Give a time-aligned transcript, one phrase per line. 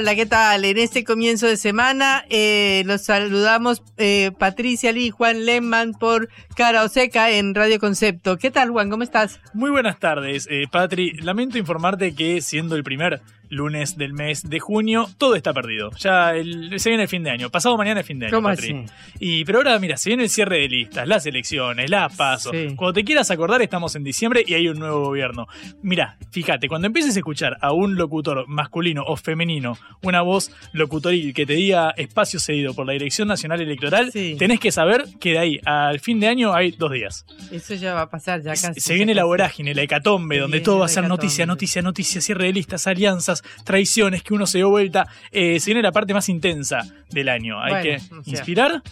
[0.00, 0.64] Hola, ¿qué tal?
[0.64, 6.30] En este comienzo de semana eh, los saludamos eh, Patricia Lee y Juan Lehmann por
[6.56, 8.38] Cara o Seca en Radio Concepto.
[8.38, 8.88] ¿Qué tal, Juan?
[8.88, 9.40] ¿Cómo estás?
[9.52, 11.12] Muy buenas tardes, eh, Patri.
[11.18, 15.90] Lamento informarte que siendo el primer lunes del mes de junio, todo está perdido.
[15.98, 17.50] Ya el- se viene el fin de año.
[17.50, 18.84] Pasado mañana es fin de año, ¿Cómo Patri.
[18.84, 18.92] así?
[19.18, 22.52] Y, pero ahora, mira, se viene el cierre de listas, las elecciones, las pasos.
[22.52, 22.74] Sí.
[22.76, 25.46] Cuando te quieras acordar, estamos en diciembre y hay un nuevo gobierno.
[25.82, 31.34] Mira, fíjate, cuando empieces a escuchar a un locutor masculino o femenino, una voz locutoril
[31.34, 34.36] que te diga espacio cedido por la Dirección Nacional Electoral, Sí.
[34.38, 37.26] tenés que saber que de ahí al fin de año hay dos días.
[37.50, 38.80] Eso ya va a pasar, ya casi.
[38.80, 41.46] Se viene ya la vorágine, la hecatombe, Se donde viene todo va a ser noticia,
[41.46, 45.06] noticia, noticia, cierre de listas, alianzas, traiciones, que uno se dio vuelta.
[45.32, 47.60] Eh, se viene la parte más intensa del año.
[47.60, 48.32] Hay Bueno, que o sea.
[48.34, 48.82] inspirar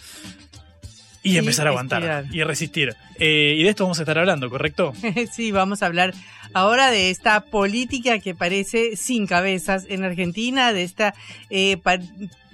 [1.23, 2.25] y, Y empezar a aguantar expirar.
[2.35, 2.95] y resistir.
[3.19, 4.93] Eh, y de esto vamos a estar hablando, ¿correcto?
[5.33, 6.13] Sí, vamos a hablar
[6.53, 11.13] ahora de esta política que parece sin cabezas en Argentina, de esta
[11.49, 11.77] eh,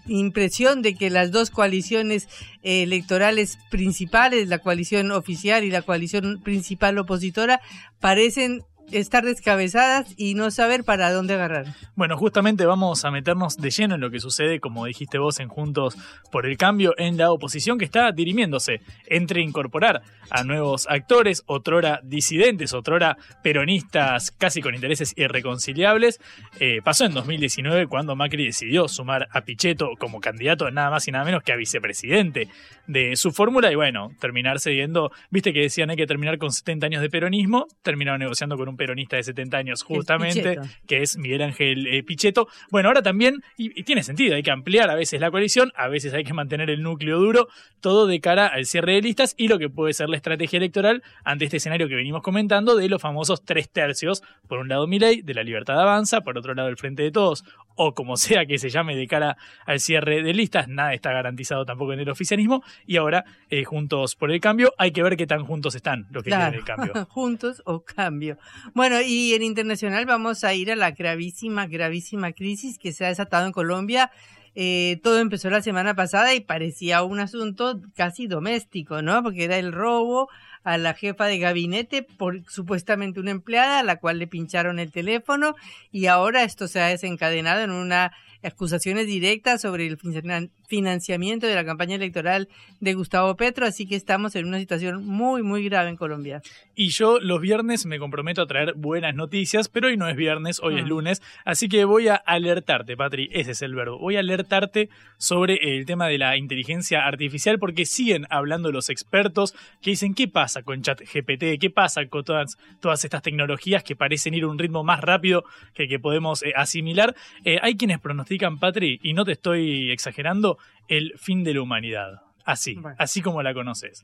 [0.07, 2.27] impresión de que las dos coaliciones
[2.63, 7.59] electorales principales, la coalición oficial y la coalición principal opositora,
[7.99, 8.61] parecen
[8.91, 11.65] estar descabezadas y no saber para dónde agarrar.
[11.95, 15.49] Bueno, justamente vamos a meternos de lleno en lo que sucede, como dijiste vos, en
[15.49, 15.97] Juntos
[16.31, 21.99] por el Cambio, en la oposición que está dirimiéndose entre incorporar a nuevos actores, otrora
[22.03, 26.19] disidentes, otrora peronistas casi con intereses irreconciliables.
[26.59, 31.11] Eh, pasó en 2019 cuando Macri decidió sumar a Pichetto como candidato nada más y
[31.11, 32.49] nada menos que a vicepresidente
[32.87, 36.85] de su fórmula y bueno, terminar cediendo, viste que decían hay que terminar con 70
[36.85, 41.41] años de peronismo, terminaron negociando con un peronista de 70 años justamente, que es Miguel
[41.41, 42.47] Ángel eh, Pichetto.
[42.71, 45.87] Bueno, ahora también, y, y tiene sentido, hay que ampliar a veces la coalición, a
[45.87, 47.47] veces hay que mantener el núcleo duro,
[47.81, 51.03] todo de cara al cierre de listas y lo que puede ser la estrategia electoral
[51.23, 54.23] ante este escenario que venimos comentando de los famosos tres tercios.
[54.47, 57.43] Por un lado Milei, de la Libertad Avanza, por otro lado el Frente de Todos,
[57.75, 61.65] o como sea que se llame de cara al cierre de listas, nada está garantizado
[61.65, 65.27] tampoco en el oficialismo, y ahora eh, Juntos por el Cambio, hay que ver qué
[65.27, 66.93] tan juntos están los que quieren el cambio.
[67.09, 68.37] Juntos o cambio.
[68.73, 73.09] Bueno, y en internacional vamos a ir a la gravísima, gravísima crisis que se ha
[73.09, 74.11] desatado en Colombia.
[74.57, 79.21] Eh, todo empezó la semana pasada y parecía un asunto casi doméstico, ¿no?
[79.21, 80.29] Porque era el robo
[80.65, 84.91] a la jefa de gabinete por supuestamente una empleada a la cual le pincharon el
[84.91, 85.55] teléfono
[85.93, 88.11] y ahora esto se ha desencadenado en una
[88.43, 92.47] acusaciones directas sobre el finan- financiamiento de la campaña electoral
[92.79, 96.43] de Gustavo Petro, así que estamos en una situación muy, muy grave en Colombia.
[96.75, 100.59] Y yo los viernes me comprometo a traer buenas noticias, pero hoy no es viernes,
[100.61, 100.87] hoy es Ah.
[100.87, 105.77] lunes, así que voy a alertarte, Patri, ese es el verbo, voy a alertarte sobre
[105.77, 110.54] el tema de la inteligencia artificial porque siguen hablando los expertos que dicen qué pasa
[110.63, 114.83] con ChatGPT, qué pasa con todas, todas estas tecnologías que parecen ir a un ritmo
[114.83, 115.43] más rápido
[115.73, 117.15] que el que podemos eh, asimilar.
[117.43, 120.57] Eh, hay quienes pronostican, Patri, y no te estoy exagerando,
[120.87, 122.21] el fin de la humanidad.
[122.45, 122.95] Así, Bueno.
[122.99, 124.03] así como la conoces.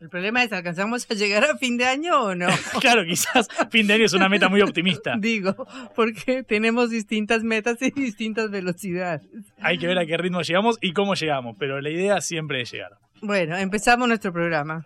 [0.00, 2.46] El problema es, ¿alcanzamos a llegar a fin de año o no?
[2.80, 5.14] Claro, quizás fin de año es una meta muy optimista.
[5.18, 5.66] Digo,
[5.96, 9.28] porque tenemos distintas metas y distintas velocidades.
[9.60, 12.70] Hay que ver a qué ritmo llegamos y cómo llegamos, pero la idea siempre es
[12.72, 12.92] llegar.
[13.22, 14.84] Bueno, empezamos nuestro programa.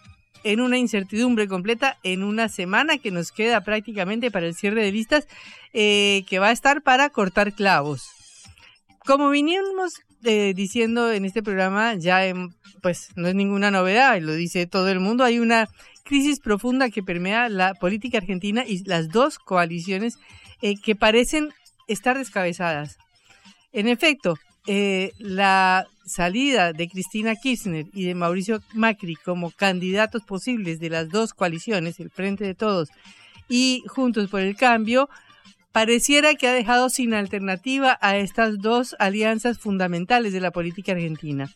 [0.45, 4.93] en una incertidumbre completa en una semana que nos queda prácticamente para el cierre de
[4.93, 5.27] listas,
[5.73, 8.11] eh, que va a estar para cortar clavos.
[9.05, 9.95] Como vinimos
[10.25, 12.23] eh, diciendo en este programa, ya
[12.83, 15.69] pues no es ninguna novedad, lo dice todo el mundo, hay una
[16.05, 20.19] crisis profunda que permea la política argentina y las dos coaliciones
[20.63, 21.51] eh, que parecen
[21.89, 22.97] estar descabezadas.
[23.73, 24.37] En efecto,
[24.67, 31.09] eh, la salida de Cristina Kirchner y de Mauricio Macri como candidatos posibles de las
[31.09, 32.89] dos coaliciones, el Frente de Todos
[33.49, 35.09] y Juntos por el Cambio,
[35.73, 41.51] pareciera que ha dejado sin alternativa a estas dos alianzas fundamentales de la política argentina.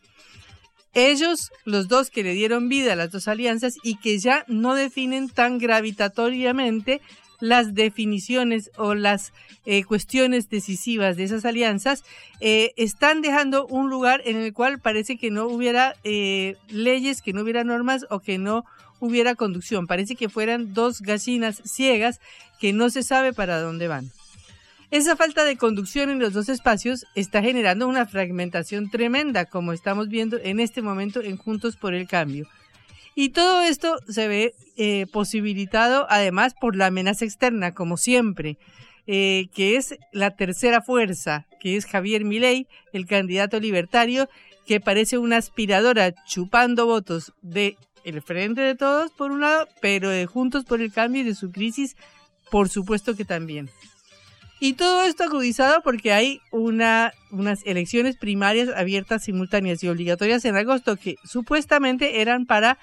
[0.94, 4.74] Ellos, los dos que le dieron vida a las dos alianzas y que ya no
[4.74, 7.00] definen tan gravitatoriamente
[7.40, 9.32] las definiciones o las
[9.66, 12.04] eh, cuestiones decisivas de esas alianzas
[12.40, 17.32] eh, están dejando un lugar en el cual parece que no hubiera eh, leyes, que
[17.32, 18.64] no hubiera normas o que no
[19.04, 19.86] hubiera conducción.
[19.86, 22.20] Parece que fueran dos gallinas ciegas
[22.60, 24.10] que no se sabe para dónde van.
[24.90, 30.08] Esa falta de conducción en los dos espacios está generando una fragmentación tremenda, como estamos
[30.08, 32.46] viendo en este momento en Juntos por el Cambio.
[33.14, 38.56] Y todo esto se ve eh, posibilitado además por la amenaza externa, como siempre,
[39.06, 44.28] eh, que es la tercera fuerza, que es Javier Milei, el candidato libertario,
[44.66, 50.10] que parece una aspiradora chupando votos de el frente de todos por un lado, pero
[50.10, 51.96] de Juntos por el Cambio y de su crisis,
[52.50, 53.70] por supuesto que también.
[54.60, 60.56] Y todo esto agudizado porque hay una, unas elecciones primarias abiertas, simultáneas y obligatorias en
[60.56, 62.78] agosto que supuestamente eran para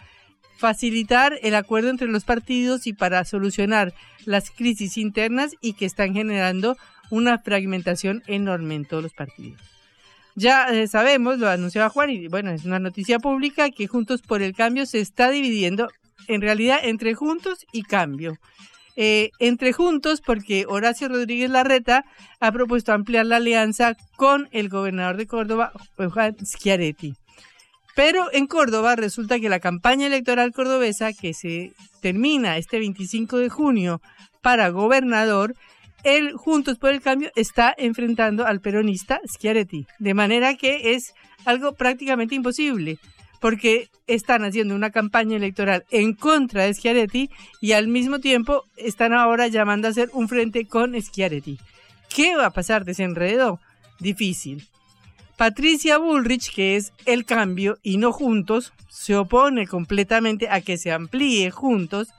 [0.58, 3.96] facilitar el acuerdo entre los partidos y para solucionar
[4.26, 6.78] las crisis internas y que están generando
[7.10, 9.71] una fragmentación enorme en todos los partidos.
[10.36, 14.42] Ya eh, sabemos, lo anunciaba Juan, y bueno, es una noticia pública que Juntos por
[14.42, 15.90] el Cambio se está dividiendo
[16.28, 18.38] en realidad entre Juntos y Cambio.
[18.96, 22.06] Eh, entre Juntos, porque Horacio Rodríguez Larreta
[22.40, 27.16] ha propuesto ampliar la alianza con el gobernador de Córdoba, Juan Schiaretti.
[27.96, 33.50] Pero en Córdoba resulta que la campaña electoral cordobesa que se termina este 25 de
[33.50, 34.02] junio
[34.42, 35.56] para gobernador,
[36.04, 41.14] el Juntos por el Cambio está enfrentando al peronista Schiaretti, de manera que es
[41.46, 42.98] algo prácticamente imposible,
[43.40, 49.14] porque están haciendo una campaña electoral en contra de Schiaretti y al mismo tiempo están
[49.14, 51.60] ahora llamando a hacer un frente con Schiaretti.
[52.14, 52.86] ¿Qué va a pasar?
[52.86, 53.60] Desenredo.
[54.00, 54.68] Difícil.
[55.38, 60.92] Patricia Bullrich, que es el cambio y no juntos, se opone completamente a que se
[60.92, 62.10] amplíe juntos.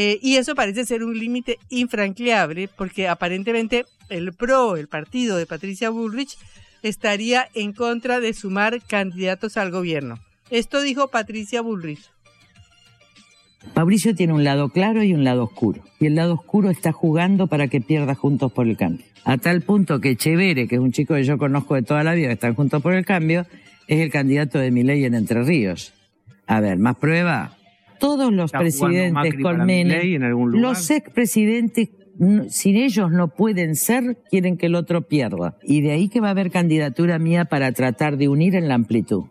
[0.00, 5.44] Eh, y eso parece ser un límite infranqueable porque aparentemente el PRO, el partido de
[5.44, 6.38] Patricia Bullrich,
[6.84, 10.20] estaría en contra de sumar candidatos al gobierno.
[10.50, 11.98] Esto dijo Patricia Bullrich.
[13.74, 15.82] Mauricio tiene un lado claro y un lado oscuro.
[15.98, 19.04] Y el lado oscuro está jugando para que pierda Juntos por el Cambio.
[19.24, 22.14] A tal punto que Chevere, que es un chico que yo conozco de toda la
[22.14, 23.46] vida, que está Juntos por el Cambio,
[23.88, 25.92] es el candidato de mi ley en Entre Ríos.
[26.46, 27.57] A ver, más prueba.
[27.98, 30.20] Todos los presidentes Colmenes,
[30.52, 31.88] los expresidentes,
[32.48, 35.56] sin ellos no pueden ser, quieren que el otro pierda.
[35.62, 38.74] Y de ahí que va a haber candidatura mía para tratar de unir en la
[38.74, 39.24] amplitud.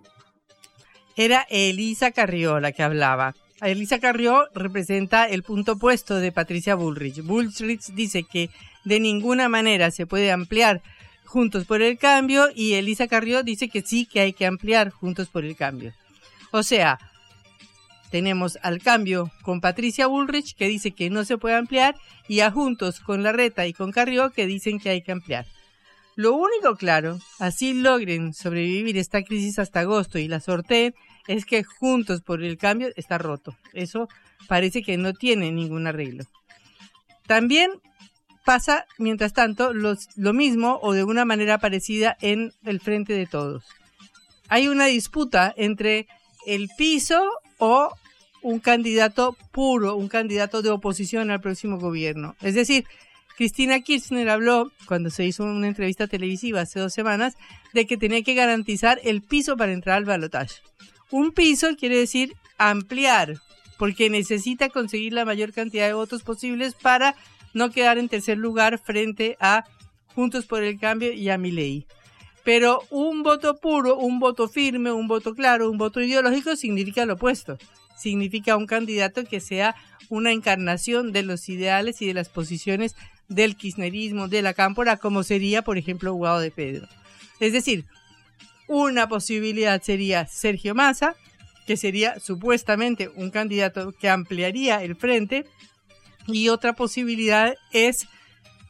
[1.15, 3.33] Era Elisa Carrió la que hablaba.
[3.61, 7.23] Elisa Carrió representa el punto opuesto de Patricia Bullrich.
[7.23, 8.49] Bullrich dice que
[8.85, 10.81] de ninguna manera se puede ampliar
[11.25, 15.27] Juntos por el Cambio y Elisa Carrió dice que sí que hay que ampliar Juntos
[15.27, 15.91] por el Cambio.
[16.51, 16.99] O sea,
[18.09, 21.95] tenemos al cambio con Patricia Bullrich que dice que no se puede ampliar
[22.27, 25.45] y a Juntos con Larreta y con Carrió que dicen que hay que ampliar.
[26.15, 30.95] Lo único claro, así logren sobrevivir esta crisis hasta agosto y la sorteen,
[31.27, 33.55] es que Juntos por el Cambio está roto.
[33.73, 34.07] Eso
[34.47, 36.23] parece que no tiene ningún arreglo.
[37.27, 37.69] También
[38.45, 43.65] pasa, mientras tanto, lo mismo o de una manera parecida en el frente de todos.
[44.47, 46.07] Hay una disputa entre
[46.47, 47.21] el piso
[47.59, 47.93] o
[48.41, 52.35] un candidato puro, un candidato de oposición al próximo gobierno.
[52.41, 52.85] Es decir,
[53.35, 57.35] Cristina Kirchner habló, cuando se hizo una entrevista televisiva hace dos semanas,
[57.73, 60.55] de que tenía que garantizar el piso para entrar al balotaje.
[61.11, 63.35] Un piso quiere decir ampliar,
[63.77, 67.15] porque necesita conseguir la mayor cantidad de votos posibles para
[67.53, 69.65] no quedar en tercer lugar frente a
[70.15, 71.85] Juntos por el Cambio y a Milei.
[72.47, 77.15] Pero un voto puro, un voto firme, un voto claro, un voto ideológico significa lo
[77.15, 77.57] opuesto.
[77.97, 79.75] Significa un candidato que sea
[80.07, 82.95] una encarnación de los ideales y de las posiciones
[83.27, 86.87] del kirchnerismo, de la cámpora, como sería, por ejemplo, Guado de Pedro.
[87.41, 87.83] Es decir,
[88.69, 91.17] una posibilidad sería Sergio Massa,
[91.65, 95.45] que sería supuestamente un candidato que ampliaría el frente.
[96.27, 98.07] Y otra posibilidad es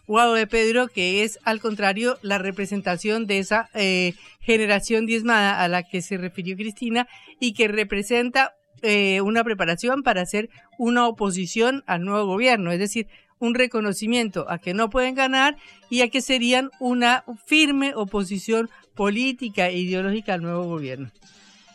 [0.08, 5.68] Guado de Pedro, que es al contrario la representación de esa eh, generación diezmada a
[5.68, 7.08] la que se refirió Cristina
[7.42, 13.08] y que representa eh, una preparación para hacer una oposición al nuevo gobierno, es decir,
[13.40, 15.58] un reconocimiento a que no pueden ganar
[15.90, 21.12] y a que serían una firme oposición política e ideológica al nuevo gobierno.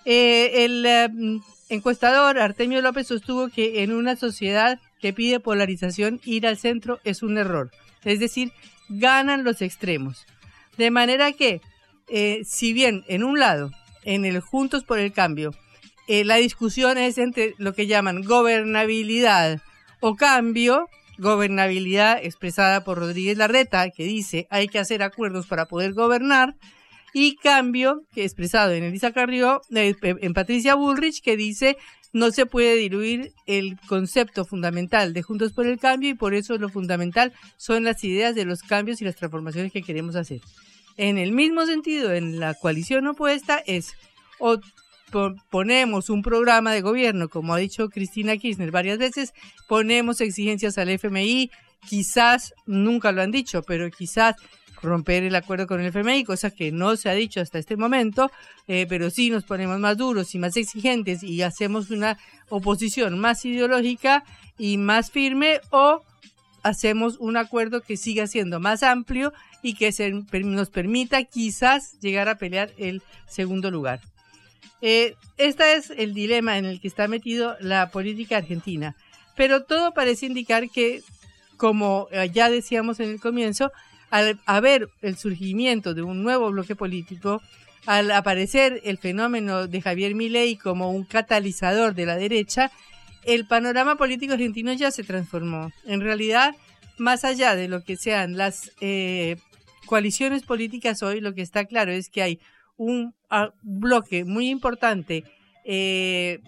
[0.06, 6.56] Eh, el encuestador Artemio López sostuvo que en una sociedad que pide polarización ir al
[6.56, 7.70] centro es un error
[8.04, 8.52] es decir,
[8.88, 10.26] ganan los extremos.
[10.76, 11.60] De manera que,
[12.08, 13.70] eh, si bien en un lado,
[14.04, 15.52] en el Juntos por el Cambio,
[16.08, 19.60] eh, la discusión es entre lo que llaman gobernabilidad
[20.00, 25.92] o cambio, gobernabilidad expresada por Rodríguez Larreta, que dice hay que hacer acuerdos para poder
[25.92, 26.56] gobernar,
[27.14, 31.76] y cambio, que expresado en Elisa Carrió, eh, en Patricia Bullrich, que dice
[32.12, 36.58] no se puede diluir el concepto fundamental de Juntos por el Cambio y por eso
[36.58, 40.40] lo fundamental son las ideas de los cambios y las transformaciones que queremos hacer.
[40.96, 43.94] En el mismo sentido, en la coalición opuesta es
[45.50, 49.32] ponemos un programa de gobierno, como ha dicho Cristina Kirchner varias veces,
[49.68, 51.50] ponemos exigencias al FMI,
[51.86, 54.36] quizás, nunca lo han dicho, pero quizás
[54.82, 58.30] romper el acuerdo con el FMI, cosa que no se ha dicho hasta este momento,
[58.68, 63.44] eh, pero sí nos ponemos más duros y más exigentes y hacemos una oposición más
[63.44, 64.24] ideológica
[64.58, 66.02] y más firme o
[66.62, 72.28] hacemos un acuerdo que siga siendo más amplio y que se, nos permita quizás llegar
[72.28, 74.00] a pelear el segundo lugar.
[74.80, 78.96] Eh, este es el dilema en el que está metido la política argentina,
[79.36, 81.02] pero todo parece indicar que,
[81.56, 83.70] como ya decíamos en el comienzo,
[84.12, 87.40] al haber el surgimiento de un nuevo bloque político,
[87.86, 92.70] al aparecer el fenómeno de Javier Milei como un catalizador de la derecha,
[93.24, 95.72] el panorama político argentino ya se transformó.
[95.86, 96.54] En realidad,
[96.98, 99.36] más allá de lo que sean las eh,
[99.86, 102.40] coaliciones políticas hoy, lo que está claro es que hay
[102.76, 103.14] un
[103.62, 105.24] bloque muy importante
[105.64, 106.40] eh,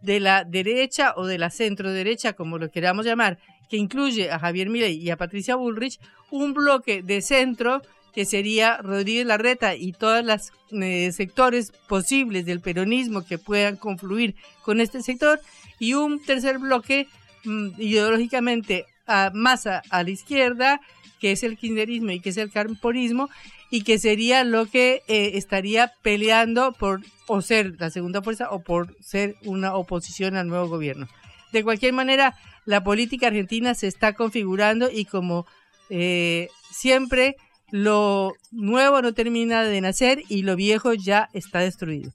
[0.00, 4.38] de la derecha o de la centro derecha, como lo queramos llamar, que incluye a
[4.38, 5.98] Javier Milei y a Patricia Bullrich,
[6.30, 7.82] un bloque de centro
[8.12, 14.34] que sería Rodríguez Larreta y todos los eh, sectores posibles del peronismo que puedan confluir
[14.62, 15.40] con este sector,
[15.78, 17.06] y un tercer bloque
[17.44, 18.86] mm, ideológicamente
[19.32, 20.80] más a, la izquierda,
[21.20, 23.28] que es el kirchnerismo y que es el camporismo,
[23.70, 28.62] y que sería lo que eh, estaría peleando por o ser la segunda fuerza o
[28.62, 31.08] por ser una oposición al nuevo gobierno.
[31.52, 35.46] De cualquier manera, la política argentina se está configurando y como
[35.90, 37.36] eh, siempre,
[37.70, 42.12] lo nuevo no termina de nacer y lo viejo ya está destruido.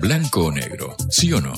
[0.00, 1.52] Blanco o negro, sí o no.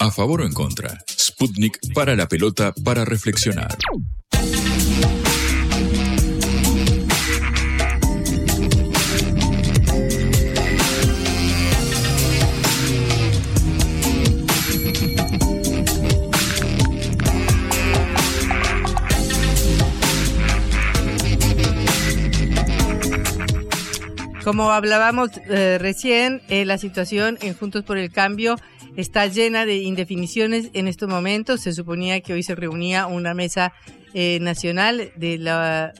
[0.00, 0.98] A favor o en contra.
[1.08, 3.76] Sputnik para la pelota para reflexionar.
[24.46, 28.54] Como hablábamos eh, recién, eh, la situación en Juntos por el Cambio
[28.96, 31.62] está llena de indefiniciones en estos momentos.
[31.62, 33.72] Se suponía que hoy se reunía una mesa
[34.14, 35.92] eh, nacional de la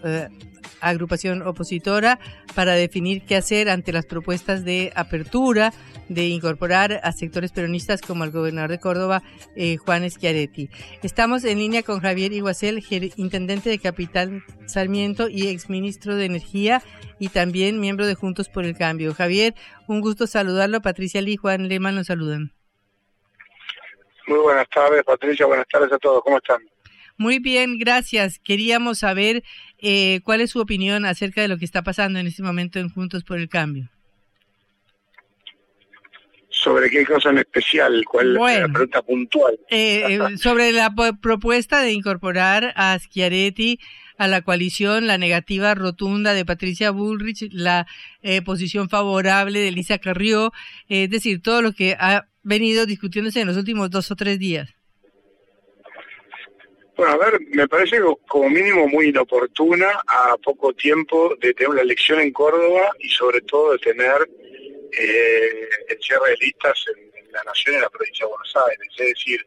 [0.81, 2.21] agrupación opositora
[2.55, 5.73] para definir qué hacer ante las propuestas de apertura,
[6.09, 9.23] de incorporar a sectores peronistas como el gobernador de Córdoba,
[9.57, 10.71] eh, Juan Schiaretti.
[11.03, 12.85] Estamos en línea con Javier Iguacel,
[13.17, 16.83] intendente de Capital Sarmiento y exministro de Energía
[17.19, 19.15] y también miembro de Juntos por el Cambio.
[19.15, 19.55] Javier,
[19.87, 20.81] un gusto saludarlo.
[20.81, 22.53] Patricia Lee y Juan Lema nos saludan.
[24.27, 25.47] Muy buenas tardes, Patricia.
[25.47, 26.23] Buenas tardes a todos.
[26.23, 26.59] ¿Cómo están?
[27.17, 28.39] Muy bien, gracias.
[28.39, 29.43] Queríamos saber
[29.79, 32.91] eh, cuál es su opinión acerca de lo que está pasando en este momento en
[32.91, 33.89] Juntos por el Cambio.
[36.67, 38.05] ¿Sobre qué cosa en especial?
[38.05, 39.57] ¿Cuál es la pregunta puntual?
[39.71, 40.93] Eh, eh, sobre la
[41.23, 43.79] propuesta de incorporar a Schiaretti
[44.19, 47.87] a la coalición, la negativa rotunda de Patricia Bullrich, la
[48.45, 50.53] posición favorable de Elisa Carrió,
[50.89, 54.75] es decir, todo lo que ha venido discutiéndose en los últimos dos o tres días.
[56.97, 61.83] Bueno, a ver, me parece como mínimo muy inoportuna a poco tiempo de tener una
[61.83, 64.27] elección en Córdoba y sobre todo de tener
[64.93, 68.89] eh, el cierre de listas en, la nación y en la provincia de Buenos Aires.
[68.97, 69.47] Es decir,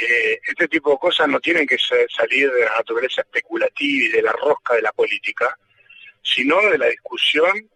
[0.00, 4.22] eh, este tipo de cosas no tienen que salir de la naturaleza especulativa y de
[4.22, 5.58] la rosca de la política,
[6.22, 7.68] sino de la discusión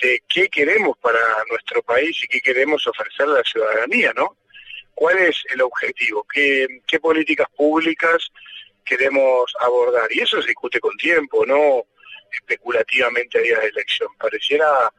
[0.00, 1.18] de qué queremos para
[1.50, 4.36] nuestro país y qué queremos ofrecerle a la ciudadanía, ¿no?
[4.94, 6.24] ¿Cuál es el objetivo?
[6.32, 8.30] ¿Qué, qué políticas públicas
[8.84, 10.08] queremos abordar?
[10.12, 11.84] Y eso se discute con tiempo, no
[12.32, 14.08] especulativamente a día de elección.
[14.18, 14.92] Pareciera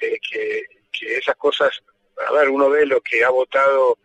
[0.00, 0.62] eh, que,
[1.06, 1.82] esas cosas,
[2.26, 3.98] a ver, uno ve lo que ha votado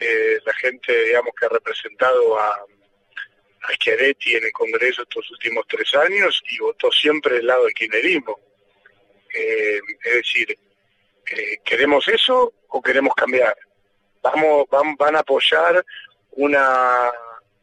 [0.00, 5.64] eh, la gente, digamos, que ha representado a, a Schiaretti en el Congreso estos últimos
[5.68, 8.38] tres años y votó siempre del lado del kirchnerismo.
[9.34, 10.58] Eh, es decir,
[11.30, 13.56] eh, ¿queremos eso o queremos cambiar?
[14.22, 15.84] Vamos, van, van a apoyar
[16.32, 17.10] una,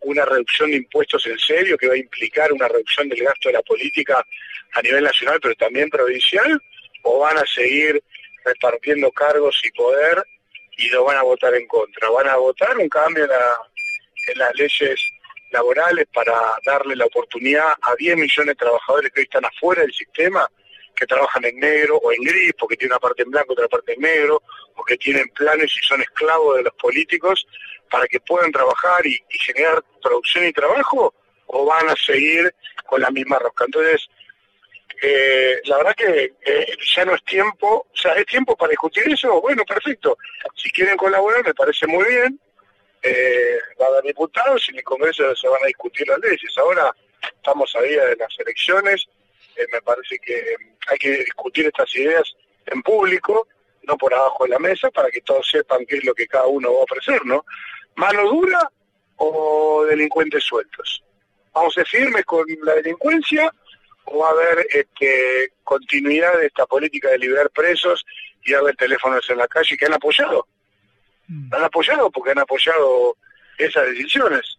[0.01, 3.53] una reducción de impuestos en serio que va a implicar una reducción del gasto de
[3.53, 4.25] la política
[4.73, 6.61] a nivel nacional, pero también provincial,
[7.03, 8.01] o van a seguir
[8.43, 10.23] repartiendo cargos y poder
[10.77, 12.09] y lo van a votar en contra.
[12.09, 13.57] Van a votar un cambio en, la,
[14.35, 14.99] las leyes
[15.51, 16.33] laborales para
[16.65, 20.49] darle la oportunidad a 10 millones de trabajadores que hoy están afuera del sistema,
[20.95, 23.93] que trabajan en negro o en gris, porque tienen una parte en blanco, otra parte
[23.93, 24.41] en negro,
[24.75, 27.45] o que tienen planes y son esclavos de los políticos,
[27.89, 31.13] para que puedan trabajar y, y generar producción y trabajo,
[31.47, 32.53] o van a seguir
[32.85, 33.65] con la misma rosca.
[33.65, 34.07] Entonces,
[35.03, 39.11] eh, la verdad que eh, ya no es tiempo, o sea, es tiempo para discutir
[39.11, 40.15] eso, bueno, perfecto.
[40.55, 42.39] Si quieren colaborar, me parece muy bien.
[43.01, 46.55] Eh, va a haber diputados y en el Congreso se van a discutir las leyes.
[46.55, 46.95] Ahora
[47.35, 49.07] estamos a día de las elecciones,
[49.73, 50.55] me parece que
[50.87, 52.35] hay que discutir estas ideas
[52.67, 53.47] en público,
[53.83, 56.45] no por abajo de la mesa, para que todos sepan qué es lo que cada
[56.45, 57.43] uno va a ofrecer, ¿no?
[57.95, 58.69] Mano dura
[59.17, 61.03] o delincuentes sueltos.
[61.53, 63.51] Vamos a ser firmes con la delincuencia
[64.05, 68.05] o va a haber este, continuidad de esta política de liberar presos
[68.43, 70.47] y haber teléfonos en la calle que han apoyado.
[71.29, 73.15] Han apoyado porque han apoyado
[73.57, 74.57] esas decisiones.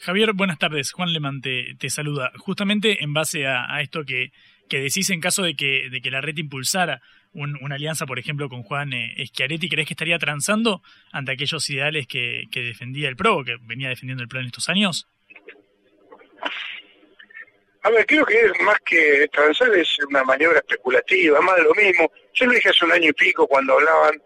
[0.00, 0.92] Javier, buenas tardes.
[0.92, 2.32] Juan Lemán te, te saluda.
[2.38, 4.32] Justamente en base a, a esto que,
[4.68, 7.00] que, decís en caso de que, de que la red impulsara
[7.32, 11.68] un, una alianza, por ejemplo, con Juan eh, Schiaretti, ¿crees que estaría transando ante aquellos
[11.70, 15.08] ideales que, que defendía el PRO, que venía defendiendo el PRO en estos años?
[17.84, 22.10] A ver, creo que más que transar es una maniobra especulativa, más lo mismo.
[22.32, 24.22] Yo lo dije hace un año y pico cuando hablaban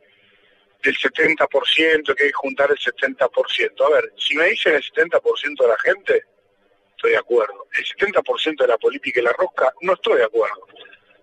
[0.80, 3.84] del 70%, que hay que juntar el 70%.
[3.84, 6.22] A ver, si me dicen el 70% de la gente,
[6.92, 7.66] estoy de acuerdo.
[7.76, 10.68] El 70% de la política y la rosca, no estoy de acuerdo.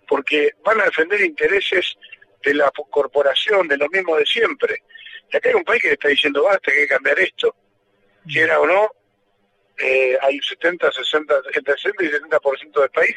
[0.06, 1.96] Porque van a defender intereses
[2.44, 4.84] de la corporación, de lo mismo de siempre.
[5.32, 7.56] Y acá hay un país que está diciendo, basta, hay que cambiar esto.
[8.28, 8.92] Quiera o no,
[9.78, 13.16] eh, hay 70, 60, entre 60 y 70% del país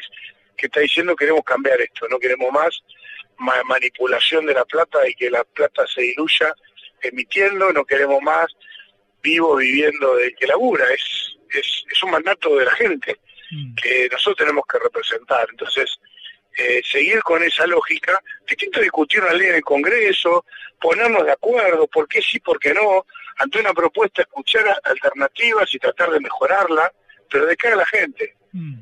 [0.57, 2.83] que está diciendo queremos cambiar esto, no queremos más
[3.37, 6.53] ma manipulación de la plata y que la plata se diluya
[7.01, 8.47] emitiendo, no queremos más
[9.21, 13.19] vivo viviendo del que labura, es, es, es un mandato de la gente
[13.81, 15.47] que nosotros tenemos que representar.
[15.49, 15.99] Entonces,
[16.57, 20.45] eh, seguir con esa lógica, distinto discutir una ley en el Congreso,
[20.79, 23.05] ponernos de acuerdo, por qué sí, por qué no,
[23.39, 26.91] ante una propuesta escuchar alternativas y tratar de mejorarla,
[27.29, 28.35] pero de cara a la gente.
[28.51, 28.81] Mm.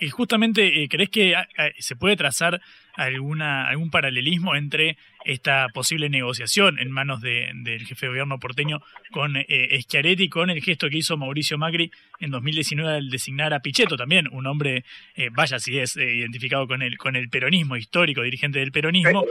[0.00, 2.60] Y justamente, eh, ¿crees que a, a, se puede trazar
[2.94, 8.82] alguna algún paralelismo entre esta posible negociación en manos de, del jefe de gobierno porteño
[9.10, 13.60] con eh, Schiaretti, con el gesto que hizo Mauricio Macri en 2019 al designar a
[13.60, 14.84] Pichetto también, un hombre,
[15.16, 19.24] eh, vaya si es eh, identificado con el, con el peronismo histórico, dirigente del peronismo.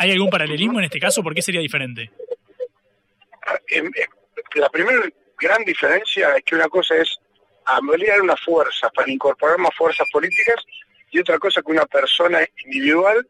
[0.00, 1.22] ¿Hay algún paralelismo en este caso?
[1.22, 2.10] ¿Por qué sería diferente?
[4.54, 5.00] La primera
[5.38, 7.18] gran diferencia es que una cosa es
[7.64, 10.64] ampliar una fuerza para incorporar más fuerzas políticas
[11.10, 13.26] y otra cosa que una persona individual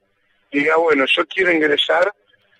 [0.50, 2.12] diga, bueno, yo quiero ingresar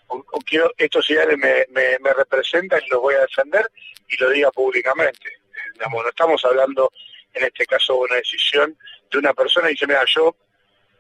[0.09, 3.71] o, quiero, estos ideales me, representan y los voy a defender
[4.09, 5.29] y lo diga públicamente.
[5.29, 6.91] Eh, digamos, no estamos hablando
[7.35, 8.77] en este caso de una decisión
[9.11, 10.35] de una persona y dice, mira, yo,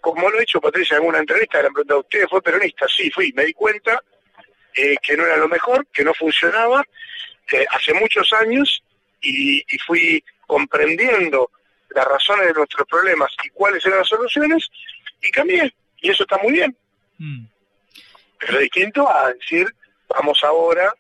[0.01, 2.87] como lo he dicho Patricia en alguna entrevista, le han preguntado, ¿usted fue peronista?
[2.88, 4.03] Sí, fui, me di cuenta
[4.79, 6.85] eh, que no era lo mejor, que no funcionaba,
[7.53, 8.83] eh, hace muchos años
[9.21, 11.51] y, y fui comprendiendo
[11.91, 14.71] las razones de nuestros problemas y cuáles eran las soluciones,
[15.21, 15.75] y cambié.
[16.01, 16.77] Y eso está muy bien.
[17.19, 17.45] Mm.
[18.38, 19.67] Pero distinto a decir,
[20.09, 20.95] vamos ahora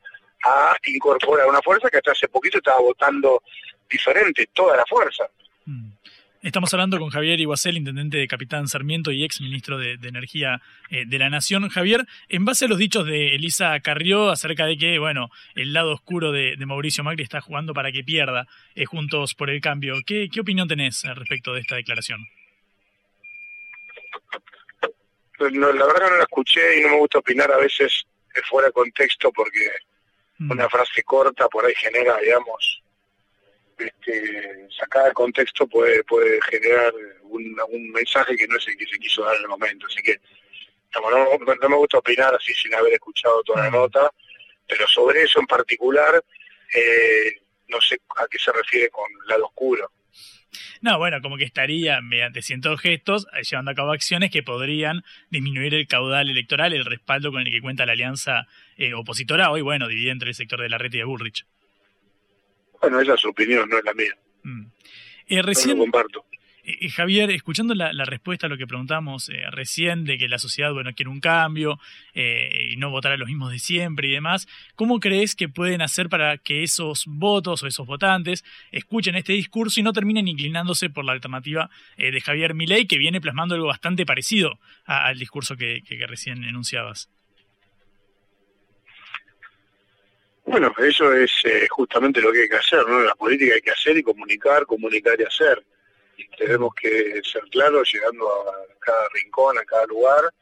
[0.44, 3.42] a incorporar una fuerza que hasta hace poquito estaba votando
[3.88, 5.24] diferente, toda la fuerza.
[5.66, 5.90] Mm.
[6.40, 10.62] Estamos hablando con Javier Iguacel, intendente de Capitán Sarmiento y ex ministro de, de Energía
[10.88, 11.68] eh, de la Nación.
[11.68, 15.92] Javier, en base a los dichos de Elisa Carrió acerca de que, bueno, el lado
[15.92, 18.46] oscuro de, de Mauricio Macri está jugando para que pierda
[18.76, 22.24] eh, Juntos por el Cambio, ¿qué, ¿qué opinión tenés respecto de esta declaración?
[25.40, 28.06] No, la verdad que no la escuché y no me gusta opinar a veces
[28.48, 29.70] fuera de contexto porque
[30.38, 30.52] mm.
[30.52, 32.80] una frase corta por ahí genera, digamos,
[33.78, 38.86] este, sacada de contexto puede, puede generar un, un mensaje que no es el que
[38.86, 39.86] se quiso dar en el momento.
[39.86, 40.20] Así que
[40.94, 44.10] no, no- no me gusta opinar así sin haber escuchado toda la nota,
[44.66, 46.22] pero sobre eso en particular,
[46.74, 47.34] eh,
[47.68, 49.90] no sé a qué se refiere con lado oscuro.
[50.80, 55.02] No, bueno, como que estaría mediante cientos gestos eh, llevando a cabo acciones que podrían
[55.28, 59.60] disminuir el caudal electoral, el respaldo con el que cuenta la alianza eh, opositora, hoy,
[59.60, 61.44] bueno, dividida entre el sector de la red y de Bullrich.
[62.80, 64.12] Bueno, esa es su opinión, no es la mía.
[65.26, 66.24] Eh, No recién, lo comparto.
[66.64, 70.28] Eh, eh, Javier, escuchando la, la respuesta a lo que preguntamos eh, recién, de que
[70.28, 71.78] la sociedad bueno, quiere un cambio
[72.14, 75.82] eh, y no votar a los mismos de siempre y demás, ¿cómo crees que pueden
[75.82, 80.88] hacer para que esos votos o esos votantes escuchen este discurso y no terminen inclinándose
[80.90, 85.18] por la alternativa eh, de Javier Milei, que viene plasmando algo bastante parecido a- al
[85.18, 87.10] discurso que, que- que recién enunciabas?
[90.48, 93.00] Bueno, eso es eh, justamente lo que hay que hacer, ¿no?
[93.00, 95.62] La política hay que hacer y comunicar, comunicar y hacer.
[96.16, 100.32] Y tenemos que ser claros, llegando a cada rincón, a cada lugar,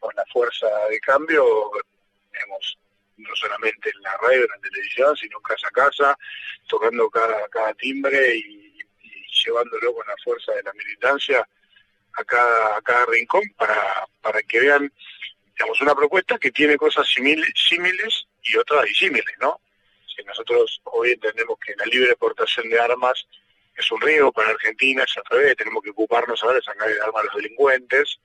[0.00, 1.46] con la fuerza de cambio,
[2.32, 2.78] digamos,
[3.16, 6.18] no solamente en la radio, en la televisión, sino casa a casa,
[6.66, 11.48] tocando cada, timbre y, y llevándolo con la fuerza de la militancia
[12.14, 14.92] a cada, rincón para que vean
[15.56, 19.60] digamos, una propuesta que tiene cosas simil- símiles y otras disímiles, ¿no?
[20.14, 23.26] Si nosotros hoy entendemos que la libre exportación de armas
[23.76, 27.00] es un riesgo para Argentina, es al revés, tenemos que ocuparnos ahora de sacar el
[27.00, 28.20] arma a los delincuentes,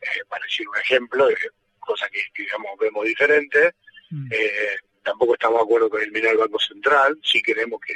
[0.00, 1.36] eh, para decir un ejemplo, de
[1.78, 3.74] cosa que, digamos, vemos diferente.
[4.30, 7.94] Eh, tampoco estamos de acuerdo con eliminar el Banco Central, sí queremos que,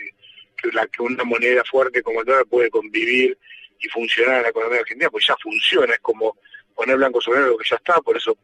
[0.56, 3.38] que, la- que una moneda fuerte como el dólar puede convivir
[3.78, 6.36] y funcionar en la economía argentina, pues ya funciona, es como
[6.76, 8.36] poner blanco sobre negro que ya está, por eso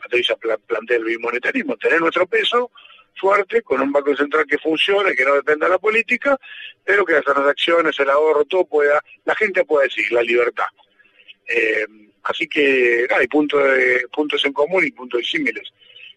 [0.00, 2.70] Patricia pla- plantea el bimonetarismo, tener nuestro peso
[3.20, 6.38] fuerte, con un banco central que funcione, que no dependa de la política,
[6.84, 10.68] pero que las transacciones, el ahorro, todo pueda, la gente pueda decir, la libertad.
[11.46, 11.86] Eh,
[12.22, 13.62] así que hay puntos,
[14.10, 15.68] puntos en común y puntos disímiles.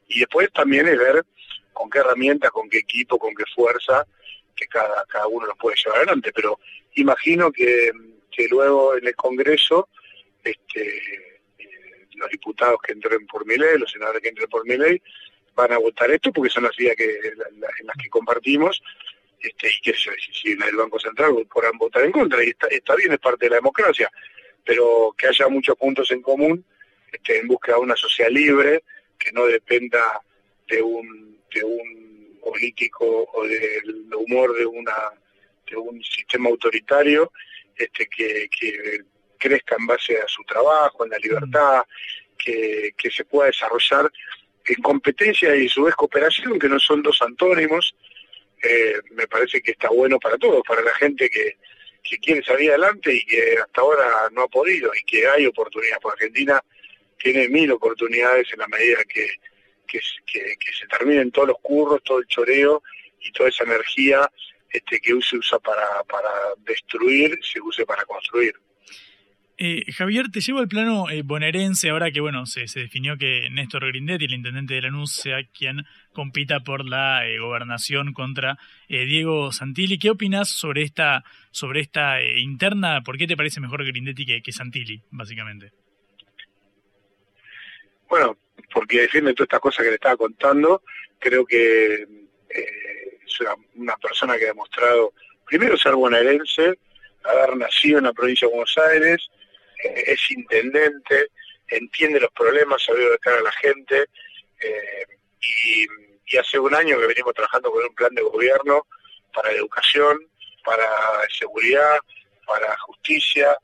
[0.08, 1.26] Y después también es ver
[1.74, 4.06] con qué herramientas, con qué equipo, con qué fuerza,
[4.56, 6.32] que cada, cada uno los puede llevar adelante.
[6.32, 6.60] Pero
[6.96, 7.92] imagino que,
[8.32, 9.90] que luego en el Congreso,
[10.44, 11.33] este,
[12.16, 15.02] los diputados que entren por mi ley, los senadores que entren por mi ley,
[15.56, 18.82] van a votar esto porque son las ideas que, en las que compartimos.
[19.40, 23.20] Este, y yo, si, del Banco Central podrán votar en contra, y está, bien, es
[23.20, 24.10] parte de la democracia,
[24.64, 26.64] pero que haya muchos puntos en común
[27.12, 28.84] este, en búsqueda de una sociedad libre,
[29.20, 30.22] que no dependa
[30.68, 34.94] de un, de un político o del humor de una
[35.70, 37.32] de un sistema autoritario
[37.76, 39.02] este, que, que
[39.44, 41.84] crezca en base a su trabajo, en la libertad,
[42.38, 44.10] que, se pueda desarrollar
[44.66, 47.94] en competencia y su vez cooperación, que no son dos antónimos,
[48.64, 51.58] eh, me parece que está bueno para todos, para la gente que,
[52.22, 56.00] quiere salir adelante y que hasta ahora no ha podido y que hay oportunidades.
[56.02, 56.64] Porque Argentina
[57.18, 59.28] tiene mil oportunidades en la medida que,
[60.00, 62.84] se terminen todos los curros, todo el choreo
[63.20, 64.30] y toda esa energía
[64.70, 65.86] este, que se usa para
[66.66, 68.54] destruir, se use para construir.
[69.66, 73.48] Eh, Javier, te llevo al plano eh, bonaerense ahora que bueno se, se definió que
[73.50, 78.58] Néstor Grindetti, el intendente de Lanús, sea quien compita por la eh, gobernación contra
[78.90, 79.98] eh, Diego Santilli.
[79.98, 83.04] ¿Qué opinas sobre esta sobre esta eh, interna?
[83.06, 85.72] ¿Por qué te parece mejor Grindetti que, que Santilli, básicamente?
[88.10, 88.38] Bueno,
[88.70, 90.84] porque defiende todas estas cosas que le estaba contando,
[91.20, 92.06] creo que
[93.26, 95.14] es una, una persona que ha demostrado,
[95.46, 96.80] primero, ser bonaerense,
[97.24, 99.30] haber nacido en la provincia de Buenos Aires,
[99.84, 101.30] es intendente,
[101.68, 104.06] entiende los problemas, sabe de cara a la gente,
[104.60, 105.06] eh,
[105.42, 105.88] y,
[106.38, 108.88] hace un año que venimos trabajando con un plan de gobierno
[109.32, 110.18] para educación,
[110.66, 110.84] para
[111.30, 112.00] seguridad,
[112.48, 113.56] para justicia,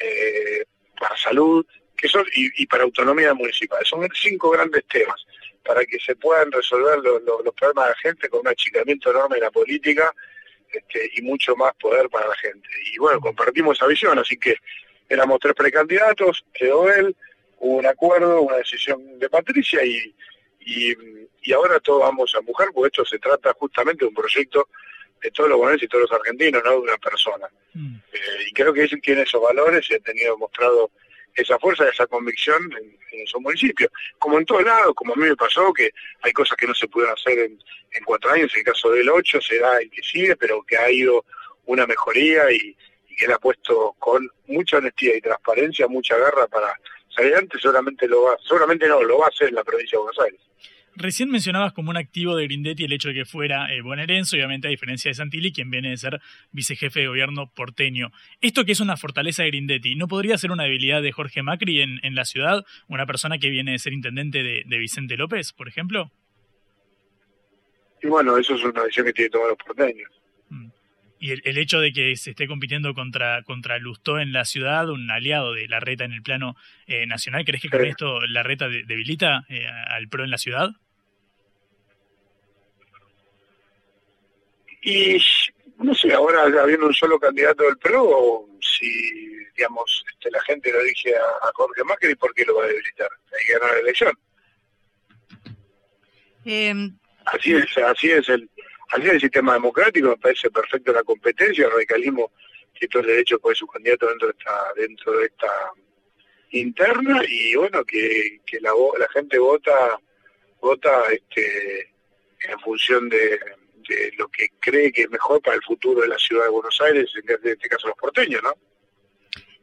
[0.00, 0.64] eh,
[0.98, 1.64] para salud,
[1.96, 3.86] que son y, para autonomía municipal.
[3.86, 5.24] Son cinco grandes temas
[5.64, 9.42] para que se puedan resolver los problemas de la gente con un achicamiento enorme de
[9.42, 10.12] la política
[10.72, 12.68] este, y mucho más poder para la gente.
[12.92, 14.56] Y bueno, compartimos esa visión, así que
[15.08, 17.16] éramos tres precandidatos, quedó él,
[17.58, 20.14] hubo un acuerdo, una decisión de Patricia y,
[20.60, 20.94] y,
[21.42, 24.68] y ahora todos vamos a empujar, porque esto se trata justamente de un proyecto
[25.22, 27.46] de todos los bonaerenses y todos los argentinos, no de una persona.
[27.74, 30.90] Eh, y creo que él tiene esos valores y ha tenido demostrado
[31.34, 33.90] esa fuerza, esa convicción en, en su municipio.
[34.18, 35.90] Como en todos lados, como a mí me pasó, que
[36.22, 37.58] hay cosas que no se pudieron hacer en,
[37.92, 40.76] en cuatro años, en el caso del ocho se da el que sigue, pero que
[40.76, 41.24] ha ido
[41.66, 42.76] una mejoría y,
[43.18, 46.68] y él ha puesto con mucha honestidad y transparencia, mucha garra para
[47.08, 50.02] salir adelante, seguramente lo va, seguramente no, lo va a hacer en la provincia de
[50.02, 50.40] Buenos Aires.
[50.94, 54.68] recién mencionabas como un activo de Grindetti el hecho de que fuera eh, bonaerense, obviamente
[54.68, 56.20] a diferencia de Santilli, quien viene de ser
[56.52, 58.10] vicejefe de gobierno porteño.
[58.40, 61.82] Esto que es una fortaleza de Grindetti, ¿no podría ser una debilidad de Jorge Macri
[61.82, 62.64] en, en la ciudad?
[62.88, 66.10] Una persona que viene de ser intendente de, de Vicente López, por ejemplo.
[68.02, 70.10] Y bueno, eso es una decisión que tienen que tomar los porteños.
[71.20, 74.88] Y el, el, hecho de que se esté compitiendo contra, contra Lustó en la ciudad,
[74.88, 76.54] un aliado de la reta en el plano
[76.86, 77.88] eh, nacional, ¿crees que con Sí.
[77.88, 80.70] esto la reta de- debilita eh, al PRO en la ciudad?
[84.82, 85.18] Y
[85.78, 88.88] no sé, ahora habiendo un solo candidato del PRO, si
[89.56, 92.68] digamos este, la gente lo dije a, a Jorge Macri, ¿por qué lo va a
[92.68, 93.08] debilitar?
[93.38, 94.12] Hay que ganar la elección.
[96.44, 96.90] Eh,
[97.26, 98.48] Así es, así es el,
[98.90, 102.32] así es el sistema democrático, me parece perfecto la competencia, el radicalismo
[102.72, 105.72] tiene todo el derecho a poner su candidato dentro de esta, dentro de esta
[106.50, 109.98] interna y bueno que, que la, la gente vota
[110.60, 111.92] vota este
[112.40, 113.38] en función de,
[113.88, 116.80] de lo que cree que es mejor para el futuro de la ciudad de Buenos
[116.80, 118.54] Aires, en este caso los porteños, ¿no?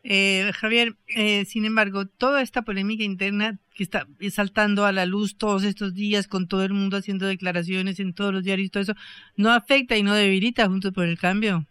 [0.08, 5.36] Eh, Javier, eh, sin embargo, toda esta polémica interna que está saltando a la luz
[5.36, 8.84] todos estos días, con todo el mundo haciendo declaraciones en todos los diarios y todo
[8.84, 8.94] eso,
[9.36, 11.66] ¿no afecta y no debilita Juntos por el Cambio?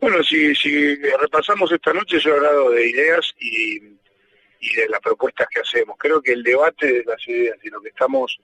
[0.00, 4.98] Bueno, si, si repasamos esta noche, yo he hablado de ideas y, y de las
[4.98, 5.96] propuestas que hacemos.
[5.96, 8.36] Creo que el debate de las ideas y lo que estamos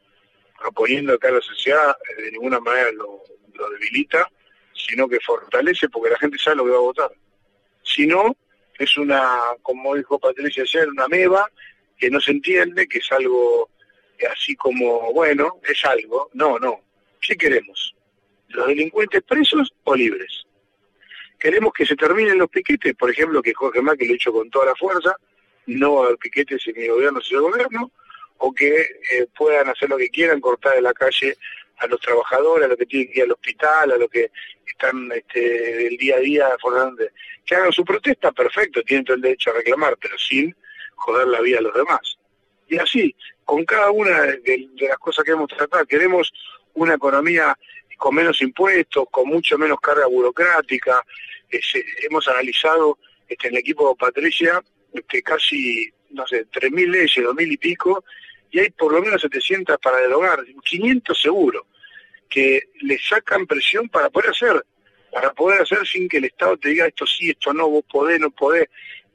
[0.56, 4.30] proponiendo acá a la sociedad eh, de ninguna manera lo, lo debilita,
[4.72, 7.10] sino que fortalece porque la gente sabe lo que va a votar.
[7.82, 8.36] Si no,
[8.78, 11.50] es una, como dijo Patricia ayer, una meba
[11.96, 13.70] que no se entiende, que es algo
[14.30, 16.30] así como, bueno, es algo.
[16.34, 16.80] No, no.
[17.20, 17.94] ¿Qué queremos?
[18.48, 20.44] ¿Los delincuentes presos o libres?
[21.38, 24.66] Queremos que se terminen los piquetes, por ejemplo, que Jorge Macri lo hizo con toda
[24.66, 25.16] la fuerza,
[25.66, 27.90] no va a haber piquetes en mi gobierno, si el gobierno,
[28.38, 31.36] o que eh, puedan hacer lo que quieran, cortar de la calle
[31.82, 34.30] a los trabajadores, a los que tienen que ir al hospital, a los que
[34.66, 37.04] están este, del día a día, formando-
[37.44, 40.54] que hagan su protesta, perfecto, tienen todo el derecho a reclamar, pero sin
[40.94, 42.16] joder la vida a los demás.
[42.68, 43.14] Y así,
[43.44, 46.32] con cada una de, las cosas que hemos tratado, queremos
[46.74, 47.56] una economía
[47.98, 51.04] con menos impuestos, con mucho menos carga burocrática.
[51.50, 57.14] Ese- hemos analizado este, en el equipo de Patricia este, casi, no sé, 3.000 leyes,
[57.16, 58.04] 2.000 y pico,
[58.50, 61.66] y hay por lo menos 700 para derogar, 500 seguro,
[62.32, 64.64] que le sacan presión para poder hacer,
[65.12, 68.18] para poder hacer sin que el Estado te diga esto sí, esto no, vos podés,
[68.18, 68.68] no podés,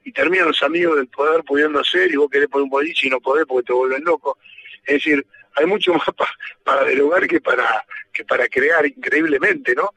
[0.04, 3.10] y terminan los amigos del poder pudiendo hacer y vos querés poner un boliche y
[3.10, 4.38] no podés porque te vuelven loco.
[4.86, 5.26] Es decir,
[5.56, 9.90] hay mucho más pa- para derogar que para que para crear increíblemente, ¿no?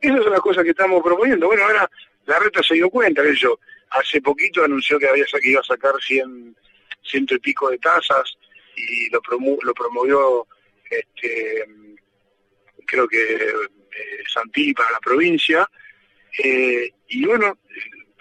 [0.00, 1.46] Esas son las cosas que estamos proponiendo.
[1.46, 1.90] Bueno, ahora
[2.26, 3.58] la reta se dio cuenta que yo
[3.90, 6.54] hace poquito anunció que había que iba a sacar 100,
[7.02, 8.36] ciento y pico de tasas
[8.76, 9.20] y lo,
[9.62, 10.46] lo promovió
[10.90, 11.64] este
[12.88, 15.68] creo que eh, para la provincia
[16.44, 17.58] Eh, y bueno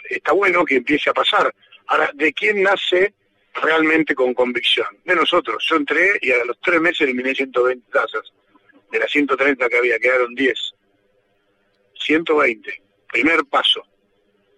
[0.09, 1.53] está bueno que empiece a pasar.
[1.87, 3.13] Ahora de quién nace
[3.53, 5.65] realmente con convicción de nosotros.
[5.69, 8.25] Yo entré y a los tres meses eliminé 120 tasas
[8.91, 10.73] de las 130 que había quedaron 10
[11.93, 13.81] 120 primer paso.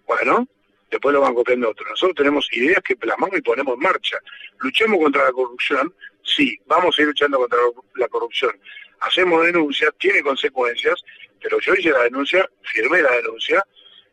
[0.06, 0.46] Bueno
[0.90, 1.88] después lo van copiando otros.
[1.88, 4.18] Nosotros tenemos ideas que plasmamos y ponemos en marcha.
[4.58, 7.58] Luchemos contra la corrupción, sí, vamos a ir luchando contra
[7.94, 8.52] la corrupción.
[9.00, 11.02] Hacemos denuncias, tiene consecuencias,
[11.40, 13.64] pero yo hice la denuncia, firmé la denuncia,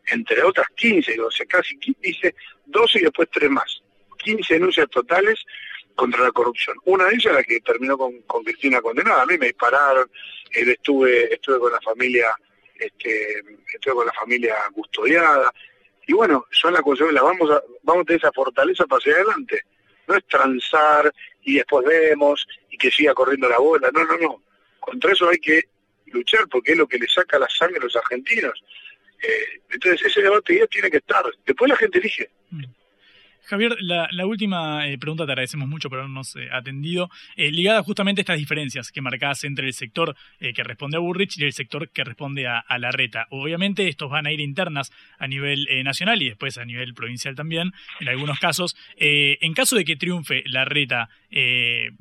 [0.06, 2.34] entre otras 15, o sea, casi 15, hice
[2.66, 3.82] 12 y después 3 más.
[4.18, 5.44] 15 denuncias totales
[5.94, 6.76] contra la corrupción.
[6.84, 9.22] Una de ellas la que terminó con, Cristina condenada.
[9.22, 10.10] A mí me dispararon,
[10.52, 12.32] eh, estuve, estuve con la familia,
[12.78, 13.42] este,
[13.74, 15.52] estuve con la familia custodiada,
[16.08, 19.60] y bueno, son las las vamos a, vamos a tener esa fortaleza para hacia adelante.
[20.06, 24.42] No es transar y después vemos y que siga corriendo la bola, no, no, no.
[24.80, 25.68] Contra eso hay que
[26.06, 28.62] luchar porque es lo que le saca la sangre a los argentinos.
[29.22, 31.24] Eh, entonces ese debate ya tiene que estar.
[31.44, 32.30] Después la gente elige.
[33.48, 38.20] Javier, la, última eh, pregunta te agradecemos mucho por habernos eh, atendido, eh, ligada justamente
[38.20, 41.54] a estas diferencias que marcás entre el sector eh, que responde a Burrich y el
[41.54, 43.26] sector que responde a, la reta.
[43.30, 47.72] Obviamente estos van a ir internas a nivel nacional y después a nivel provincial también,
[48.00, 48.76] en algunos casos.
[48.96, 51.08] En caso de que triunfe la reta,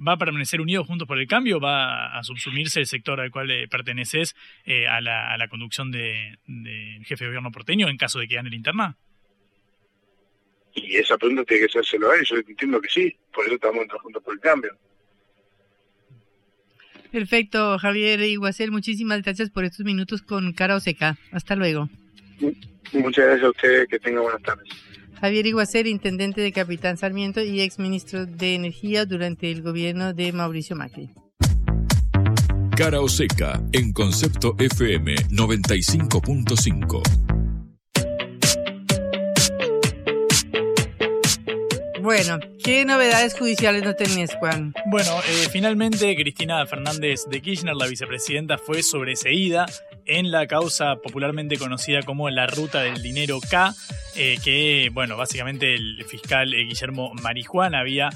[0.06, 1.60] ¿va a permanecer unidos juntos por el cambio?
[1.60, 4.36] ¿Va a subsumirse el sector al cual perteneces
[4.90, 8.56] a, la, conducción del de, jefe de gobierno porteño en caso de que gane la
[8.56, 8.98] interna?
[10.78, 13.82] Y esa pregunta tiene que hacérselo a ellos, yo entiendo que sí, por eso estamos
[13.82, 14.78] entrando juntos por el cambio.
[17.12, 21.18] Perfecto, Javier Iguacel, muchísimas gracias por estos minutos con Cara Oseca.
[21.32, 21.90] Hasta luego.
[22.94, 24.70] Muchas gracias a ustedes, que tengan buenas tardes.
[25.20, 30.32] Javier Iguacer, intendente de Capitán Sarmiento y ex ministro de Energía durante el gobierno de
[30.32, 31.10] Mauricio Macri.
[32.76, 37.27] Cara o seca en Concepto FM 95.5.
[42.08, 44.74] Bueno, ¿qué novedades judiciales no tenés, Juan?
[44.86, 49.66] Bueno, eh, finalmente Cristina Fernández de Kirchner, la vicepresidenta, fue sobreseída
[50.08, 53.74] en la causa popularmente conocida como la ruta del dinero K,
[54.16, 58.10] eh, que, bueno, básicamente el fiscal eh, Guillermo Marijuán había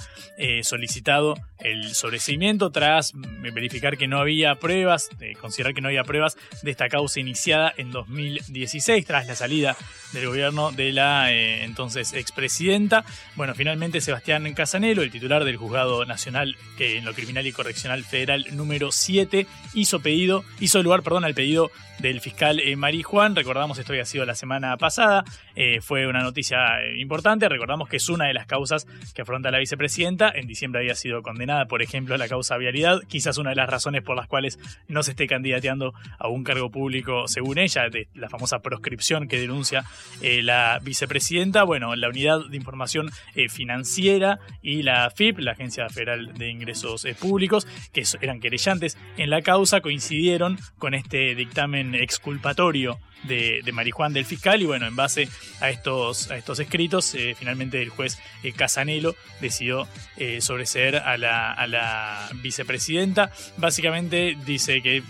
[0.64, 6.72] solicitado el sobreseimiento tras verificar que no había pruebas, considerar que no había pruebas de
[6.72, 9.78] esta causa iniciada en 2016 tras la salida
[10.14, 13.06] del gobierno de la entonces expresidenta.
[13.36, 18.04] Bueno, finalmente Sebastián Casanelo, el titular del Juzgado Nacional que en lo Criminal y Correccional
[18.04, 23.36] Federal número 7, hizo pedido, hizo lugar, perdón, al pedido del fiscal eh, Juan.
[23.36, 25.24] Recordamos, esto había sido la semana pasada,
[25.56, 27.48] eh, fue una noticia eh, importante.
[27.48, 30.32] Recordamos que es una de las causas que afronta la vicepresidenta.
[30.34, 33.02] En diciembre había sido condenada, por ejemplo, la causa vialidad.
[33.08, 36.72] Quizás una de las razones por las cuales no se esté candidateando a un cargo
[36.72, 39.84] público, según ella, de la famosa proscripción que denuncia
[40.22, 41.64] eh, la vicepresidenta.
[41.64, 43.10] Bueno, la Unidad de Información
[43.50, 49.42] Financiera y la FIP, la Agencia Federal de Ingresos Públicos, que eran querellantes en la
[49.42, 55.30] causa, coincidieron con este dictamen exculpatorio de, de Marijuán del fiscal y bueno, en base
[55.60, 61.18] a estos, a estos escritos, eh, finalmente el juez eh, Casanelo decidió eh, sobreseer a
[61.18, 63.32] la, a la, vicepresidenta.
[63.58, 65.04] Básicamente dice que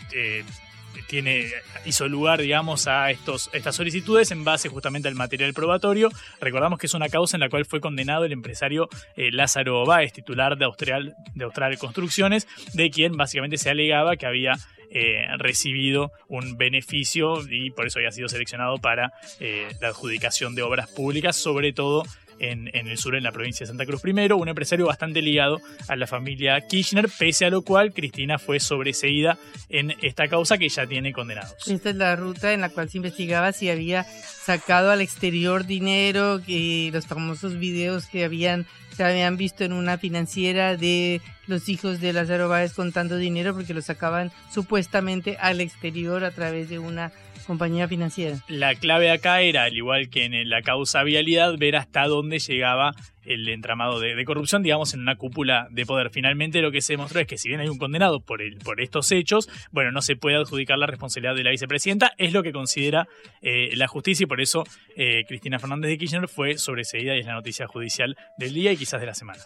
[1.08, 1.48] tiene,
[1.86, 6.10] hizo lugar, digamos, a estos, estas solicitudes en base justamente al material probatorio.
[6.40, 10.58] Recordamos que es una causa en la cual fue condenado el empresario Lázaro Báez, titular
[10.58, 14.54] de Austral, de Austral Construcciones, de quien básicamente se alegaba que había
[14.92, 20.64] eh, recibido un beneficio y por eso había sido seleccionado para eh, la adjudicación de
[20.64, 22.04] obras públicas, sobre todo
[22.42, 25.96] en, el sur, en la provincia de Santa Cruz primero, un empresario bastante ligado a
[25.96, 29.38] la familia Kirchner, pese a lo cual Cristina fue sobreseída
[29.70, 31.68] en esta causa que ya tiene condenados.
[31.68, 36.42] Esta es la ruta en la cual se investigaba si había sacado al exterior dinero,
[36.46, 38.66] que los famosos videos que habían
[39.02, 43.74] se habían visto en una financiera de los hijos de Lázaro Báez contando dinero porque
[43.74, 47.12] lo sacaban supuestamente al exterior a través de una
[47.46, 48.38] compañía financiera.
[48.48, 52.94] La clave acá era, al igual que en la causa vialidad, ver hasta dónde llegaba
[53.24, 56.10] el entramado de, corrupción, digamos, en una cúpula de poder.
[56.12, 58.82] Finalmente lo que se demostró es que si bien hay un condenado por, el, por
[58.82, 62.52] estos hechos, bueno, no se puede adjudicar la responsabilidad de la vicepresidenta, es lo que
[62.52, 63.08] considera
[63.42, 64.64] eh, la justicia y por eso
[64.96, 68.78] eh, Cristina Fernández de Kirchner fue sobreseída y es la noticia judicial del día y
[68.78, 69.44] quizás de la semana.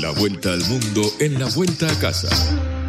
[0.00, 2.79] La vuelta al mundo en la vuelta a casa.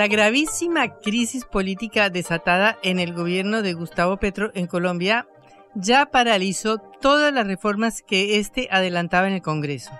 [0.00, 5.26] La gravísima crisis política desatada en el gobierno de Gustavo Petro en Colombia
[5.74, 9.90] ya paralizó todas las reformas que éste adelantaba en el Congreso.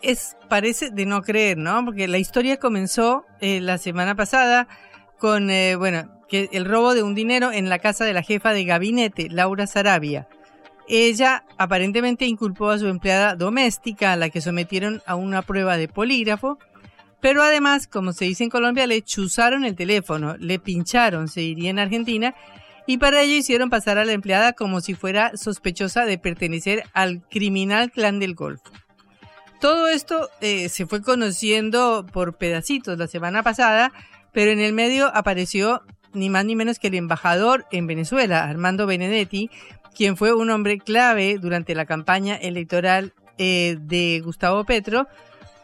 [0.00, 1.84] es, parece de no creer, ¿no?
[1.84, 4.68] Porque la historia comenzó eh, la semana pasada
[5.18, 8.54] con, eh, bueno, que el robo de un dinero en la casa de la jefa
[8.54, 10.28] de gabinete, Laura Sarabia.
[10.88, 15.88] Ella aparentemente inculpó a su empleada doméstica, a la que sometieron a una prueba de
[15.88, 16.58] polígrafo,
[17.20, 21.70] pero además, como se dice en Colombia, le chuzaron el teléfono, le pincharon, se diría
[21.70, 22.34] en Argentina,
[22.86, 27.22] y para ello hicieron pasar a la empleada como si fuera sospechosa de pertenecer al
[27.28, 28.70] criminal clan del Golfo.
[29.60, 33.92] Todo esto eh, se fue conociendo por pedacitos la semana pasada,
[34.32, 38.86] pero en el medio apareció ni más ni menos que el embajador en Venezuela, Armando
[38.86, 39.50] Benedetti,
[39.94, 45.08] quien fue un hombre clave durante la campaña electoral eh, de Gustavo Petro,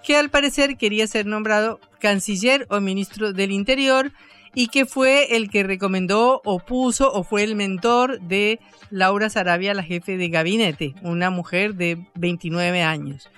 [0.05, 4.13] que al parecer quería ser nombrado canciller o ministro del Interior
[4.55, 9.75] y que fue el que recomendó o puso o fue el mentor de Laura Sarabia,
[9.75, 13.29] la jefe de gabinete, una mujer de 29 años.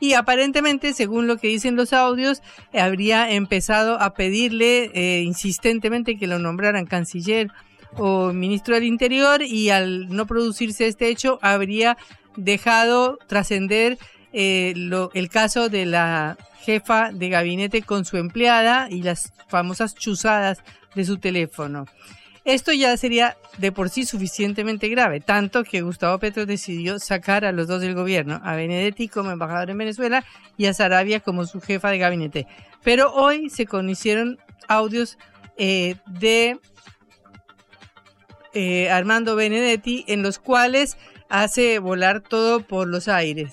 [0.00, 6.26] Y aparentemente, según lo que dicen los audios, habría empezado a pedirle eh, insistentemente que
[6.26, 7.48] lo nombraran canciller
[7.96, 11.96] o ministro del Interior y al no producirse este hecho habría
[12.36, 13.98] dejado trascender
[14.32, 14.74] eh,
[15.14, 20.58] el caso de la jefa de gabinete con su empleada y las famosas chuzadas
[20.94, 21.86] de su teléfono.
[22.44, 27.52] Esto ya sería de por sí suficientemente grave, tanto que Gustavo Petro decidió sacar a
[27.52, 30.24] los dos del gobierno, a Benedetti como embajador en Venezuela
[30.56, 32.46] y a Sarabia como su jefa de gabinete.
[32.82, 35.18] Pero hoy se conocieron audios
[35.58, 36.58] eh, de
[38.54, 40.96] eh, Armando Benedetti en los cuales
[41.28, 43.52] hace volar todo por los aires.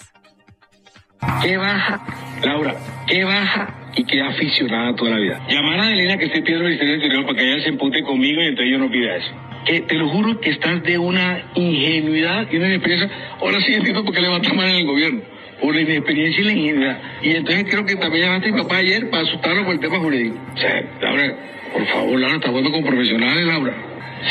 [1.41, 2.01] ¿Qué baja?
[2.43, 2.75] Laura,
[3.07, 3.85] ¿qué baja?
[3.95, 5.41] y es aficionada toda la vida.
[5.49, 8.47] Llamar a Adelina que esté pidiendo el Interior para que ella se empute conmigo y
[8.47, 9.31] entonces yo no pida eso.
[9.65, 13.09] Que te lo juro que estás de una ingenuidad y una inexperiencia.
[13.39, 15.21] Ahora sí entiendo por qué levanta mal en el gobierno.
[15.61, 16.99] Por la inexperiencia y la ingenuidad.
[17.23, 19.97] Y entonces creo que también llamaste a mi papá ayer para asustarlo por el tema
[19.99, 20.37] jurídico.
[20.53, 21.35] O sea, Laura,
[21.71, 23.73] por favor, Laura, estás hablando con profesionales, Laura.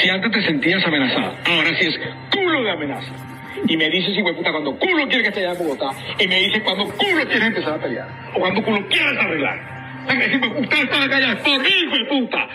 [0.01, 3.34] Si antes te sentías amenazada, ahora sí es culo de amenaza.
[3.67, 5.91] Y me dices, hijo de puta, cuando culo quiere que esté allá en Bogotá.
[6.19, 8.09] Y me dices cuando culo quiere empezar a pelear.
[8.35, 9.75] O cuando culo quieres arreglar.
[10.07, 12.49] Que por de puta.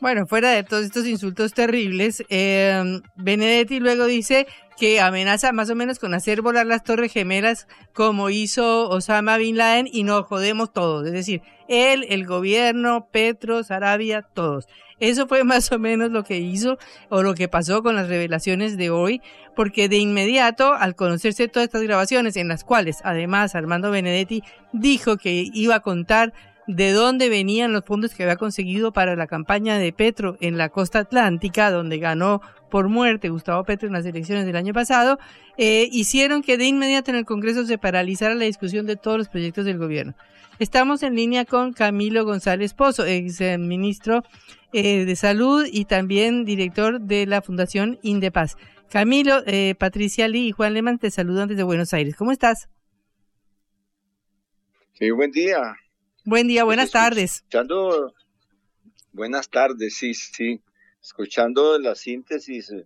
[0.00, 4.46] Bueno, fuera de todos estos insultos terribles, eh, Benedetti luego dice
[4.76, 9.56] que amenaza más o menos con hacer volar las torres gemelas como hizo Osama Bin
[9.56, 11.06] Laden y nos jodemos todos.
[11.06, 14.66] Es decir, él, el gobierno, Petro, Sarabia, todos.
[14.98, 16.78] Eso fue más o menos lo que hizo
[17.10, 19.20] o lo que pasó con las revelaciones de hoy,
[19.54, 24.42] porque de inmediato, al conocerse todas estas grabaciones, en las cuales además Armando Benedetti
[24.72, 26.32] dijo que iba a contar
[26.66, 30.70] de dónde venían los fondos que había conseguido para la campaña de Petro en la
[30.70, 32.40] costa atlántica, donde ganó
[32.70, 35.18] por muerte Gustavo Petro en las elecciones del año pasado,
[35.58, 39.28] eh, hicieron que de inmediato en el Congreso se paralizara la discusión de todos los
[39.28, 40.14] proyectos del gobierno.
[40.58, 44.24] Estamos en línea con Camilo González Pozo, ex ministro
[44.72, 48.56] eh, de Salud y también director de la Fundación Indepaz.
[48.90, 49.42] Camilo,
[49.78, 52.14] Patricia Lee y Juan Leman te saludan desde Buenos Aires.
[52.14, 52.68] ¿Cómo estás?
[54.98, 55.76] Sí, buen día.
[56.24, 57.34] Buen día, buenas tardes.
[57.34, 58.14] Escuchando,
[59.12, 60.60] buenas tardes, sí, sí.
[61.02, 62.82] Escuchando la síntesis eh,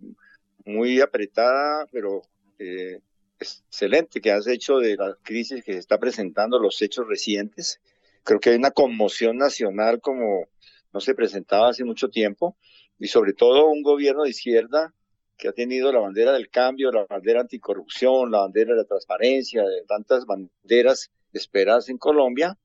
[0.65, 2.21] muy apretada, pero
[2.59, 2.99] eh,
[3.39, 7.79] excelente que has hecho de la crisis que se está presentando, los hechos recientes.
[8.23, 10.49] Creo que hay una conmoción nacional como
[10.93, 12.57] no se presentaba hace mucho tiempo
[12.99, 14.93] y sobre todo un gobierno de izquierda
[15.37, 19.63] que ha tenido la bandera del cambio, la bandera anticorrupción, la bandera de la transparencia,
[19.63, 22.57] de tantas banderas esperadas en Colombia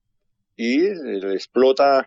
[0.57, 0.87] y
[1.33, 2.07] explota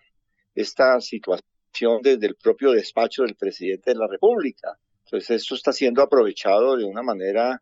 [0.53, 4.77] esta situación desde el propio despacho del presidente de la República.
[5.05, 7.61] Entonces esto está siendo aprovechado de una manera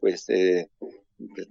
[0.00, 0.70] pues eh,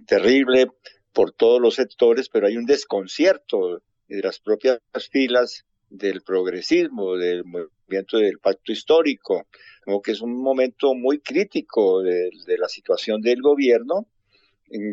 [0.06, 0.68] terrible
[1.14, 4.80] por todos los sectores, pero hay un desconcierto de las propias
[5.12, 9.48] filas del progresismo, del movimiento del pacto histórico,
[9.84, 14.08] como que es un momento muy crítico de, de la situación del gobierno.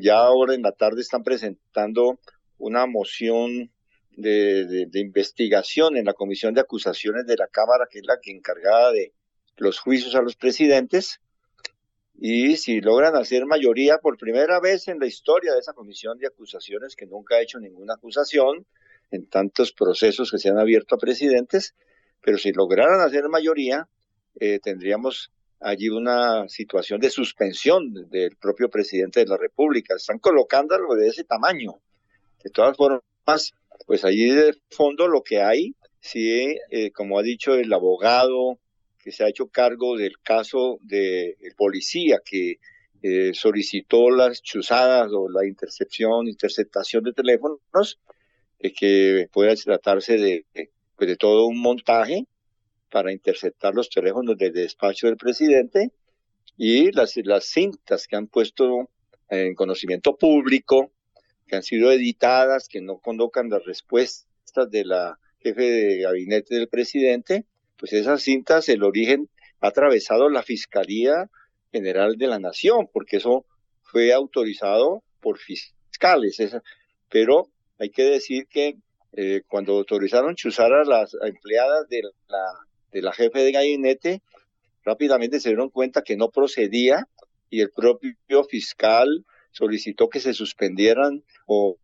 [0.00, 2.18] Ya ahora en la tarde están presentando
[2.58, 3.70] una moción
[4.16, 8.92] de, investigación en la Comisión de Acusaciones de la Cámara, que es la que encargada
[8.92, 9.12] de
[9.56, 11.20] los juicios a los presidentes.
[12.18, 16.26] Y si logran hacer mayoría por primera vez en la historia de esa Comisión de
[16.26, 18.66] Acusaciones, que nunca ha hecho ninguna acusación
[19.10, 21.74] en tantos procesos que se han abierto a presidentes,
[22.20, 23.88] pero si lograran hacer mayoría,
[24.40, 25.30] eh, tendríamos
[25.60, 29.94] allí una situación de suspensión del propio presidente de la República.
[29.94, 31.80] Están colocando algo de ese tamaño.
[32.42, 33.54] De todas formas,
[33.86, 38.58] pues allí de fondo lo que hay, sí, eh, como ha dicho el abogado
[38.98, 42.58] que se ha hecho cargo del caso del policía que
[43.02, 48.00] eh, solicitó las chuzadas o la intercepción, interceptación de teléfonos,
[48.58, 50.46] eh, que puede tratarse de,
[50.96, 52.26] pues de todo un montaje
[52.90, 55.90] para interceptar los teléfonos del despacho del presidente
[56.56, 58.90] y las, las cintas que han puesto
[59.28, 60.92] en conocimiento público
[61.46, 66.68] que han sido editadas, que no convocan las respuestas de la jefe de gabinete del
[66.68, 67.44] presidente,
[67.76, 69.28] pues esas cintas, el origen
[69.60, 71.30] ha atravesado la Fiscalía
[71.72, 73.44] General de la Nación, porque eso
[73.82, 76.38] fue autorizado por fiscales.
[77.08, 77.48] pero
[77.78, 78.76] hay que decir que
[79.12, 82.44] eh, cuando autorizaron chuzar a las empleadas de la,
[82.92, 84.22] de la jefe de gabinete,
[84.84, 87.08] rápidamente se dieron cuenta que no procedía
[87.50, 91.78] y el propio fiscal solicitó que se suspendieran o,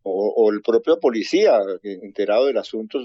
[0.53, 2.99] el propio policía, enterado del asunto,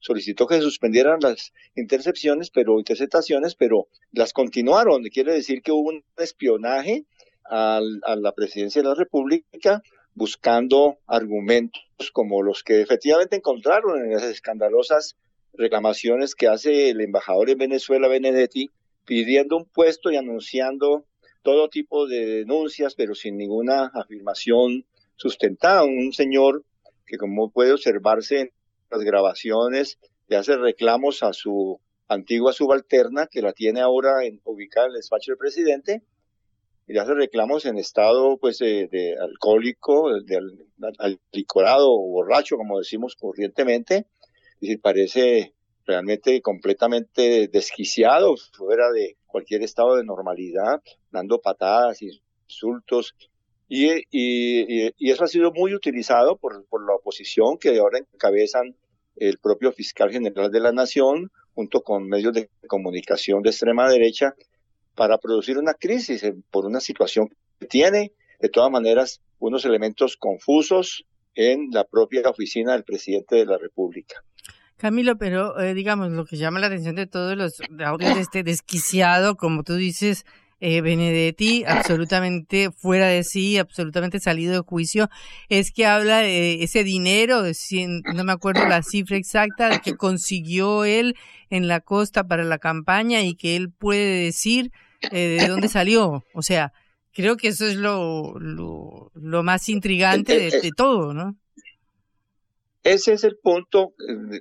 [0.00, 5.04] solicitó que se suspendieran las intercepciones, pero interceptaciones, pero las continuaron.
[5.04, 7.04] Quiere decir que hubo un espionaje
[7.48, 9.82] a la presidencia de la República
[10.18, 15.16] buscando argumentos como los que efectivamente encontraron en las escandalosas
[15.54, 18.70] reclamaciones que hace el embajador en Venezuela, Benedetti,
[19.06, 21.06] pidiendo un puesto y anunciando
[21.42, 24.84] todo tipo de denuncias, pero sin ninguna afirmación
[25.16, 25.84] sustentada.
[25.84, 26.64] Un señor
[27.06, 28.50] que, como puede observarse en
[28.90, 34.86] las grabaciones, le hace reclamos a su antigua subalterna, que la tiene ahora en, ubicada
[34.86, 36.02] en el despacho del presidente,
[36.88, 40.40] y hace reclamos en estado pues de, alcohólico, de,
[41.32, 44.06] licorado o borracho, como decimos corrientemente,
[44.60, 45.52] y parece
[45.84, 53.14] realmente completamente desquiciado, fuera de cualquier estado de normalidad, dando patadas, insultos,
[53.70, 58.74] Y, y, y, eso ha sido muy utilizado por, por la oposición que ahora encabezan
[59.16, 64.34] el propio fiscal general de la nación junto con medios de comunicación de extrema derecha
[64.98, 67.28] para producir una crisis por una situación
[67.60, 73.46] que tiene de todas maneras unos elementos confusos en la propia oficina del presidente de
[73.46, 74.16] la República.
[74.76, 78.42] Camilo, pero eh, digamos, lo que llama la atención de todos los audios de este
[78.42, 80.26] desquiciado, como tú dices,
[80.58, 85.08] eh, Benedetti, absolutamente fuera de sí, absolutamente salido de juicio,
[85.48, 87.54] es que habla de ese dinero, de
[88.14, 91.14] no me acuerdo la cifra exacta, que consiguió él
[91.50, 94.72] en la costa para la campaña y que él puede decir
[95.10, 96.24] eh, de dónde salió.
[96.34, 96.72] O sea,
[97.12, 101.36] creo que eso es lo, lo, más intrigante de, de todo, ¿no?
[102.84, 103.92] Ese es el punto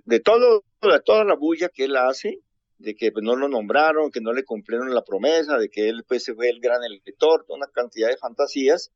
[0.05, 2.39] de todo, de toda la bulla que él hace,
[2.77, 6.03] de que pues, no lo nombraron, que no le cumplieron la promesa, de que él
[6.07, 8.91] pues fue el gran elector, una cantidad de fantasías,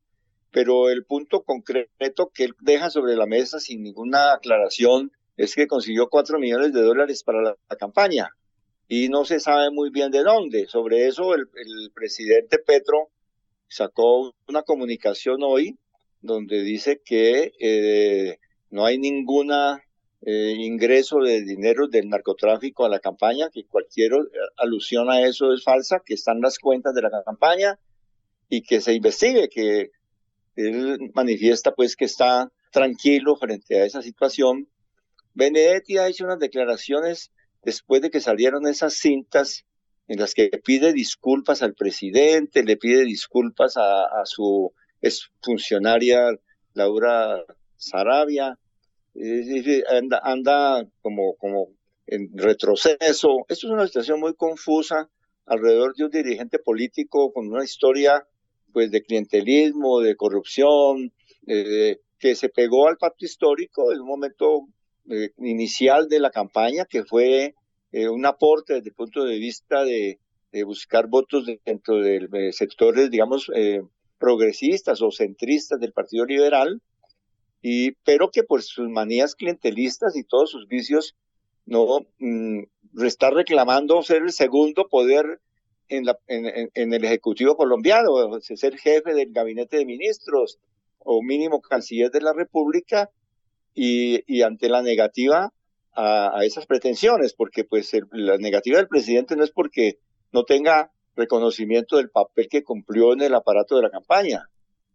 [0.51, 5.67] pero el punto concreto que él deja sobre la mesa sin ninguna aclaración es que
[5.67, 8.29] consiguió cuatro millones de dólares para la, campaña
[8.93, 10.67] y no se sabe muy bien de dónde.
[10.67, 11.47] Sobre eso el,
[11.95, 13.09] presidente Petro
[13.69, 15.79] sacó una comunicación hoy
[16.19, 18.37] donde dice que eh,
[18.69, 19.81] no hay ninguna
[20.23, 24.11] eh, ingreso de dinero del narcotráfico a la campaña, que cualquier
[24.57, 27.79] alusión a eso es falsa, que están las cuentas de la campaña
[28.49, 29.91] y que se investigue, que
[30.57, 34.67] él manifiesta pues que está tranquilo frente a esa situación.
[35.33, 37.31] Benedetti ha hecho unas declaraciones
[37.63, 39.65] después de que salieron esas cintas
[40.07, 46.31] en las que pide disculpas al presidente, le pide disculpas a, su exfuncionaria
[46.73, 47.43] Laura
[47.77, 48.57] Sarabia,
[49.89, 51.35] anda, anda como,
[52.07, 53.45] en retroceso.
[53.47, 55.09] Esto es una situación muy confusa
[55.45, 58.25] alrededor de un dirigente político con una historia
[58.73, 61.13] pues de clientelismo, de corrupción,
[61.45, 64.67] que se pegó al pacto histórico en un momento
[65.11, 67.53] eh, inicial de la campaña, que fue
[67.91, 70.19] eh, un aporte desde el punto de vista de,
[70.65, 73.81] buscar votos dentro de, sectores, digamos, eh,
[74.17, 76.81] progresistas o centristas del Partido Liberal,
[77.61, 81.15] y, pero que por sus manías clientelistas y todos sus vicios
[81.65, 82.63] no mm,
[83.03, 85.41] está reclamando ser el segundo poder
[85.89, 90.57] en, la, en, en, el Ejecutivo colombiano, ser jefe del gabinete de ministros
[90.99, 93.09] o mínimo canciller de la República
[93.73, 95.51] y, y ante la negativa
[95.93, 99.99] a, esas pretensiones, porque pues la negativa del presidente no es porque
[100.31, 104.47] no tenga reconocimiento del papel que cumplió en el aparato de la campaña,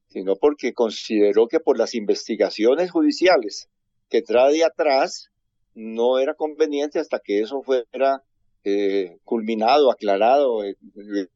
[0.08, 3.68] sino porque consideró que por las investigaciones judiciales
[4.08, 5.30] que trae atrás
[5.74, 8.22] no era conveniente hasta que eso fuera
[8.64, 10.76] eh, culminado, aclarado, eh,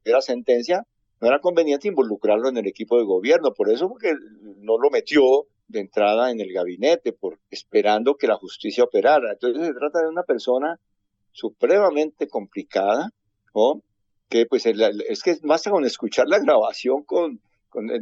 [0.05, 0.86] era sentencia,
[1.20, 3.53] no era conveniente involucrarlo en el equipo de gobierno.
[3.53, 4.14] Por eso porque
[4.57, 9.33] no lo metió de entrada en el gabinete, por, esperando que la justicia operara.
[9.33, 10.79] Entonces se trata de una persona
[11.33, 13.11] supremamente complicada,
[13.55, 13.83] ¿no?
[14.29, 17.41] que pues es que basta con escuchar la grabación con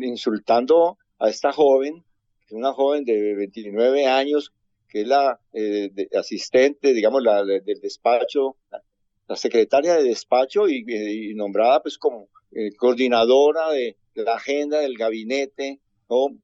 [0.00, 2.04] insultando a esta joven,
[2.50, 4.52] una joven de 29 años,
[4.88, 8.56] que es la eh, asistente, digamos, la, del despacho,
[9.26, 15.80] la, secretaria de despacho y, nombrada pues como eh, coordinadora de, la agenda del gabinete,
[16.10, 16.36] ¿no?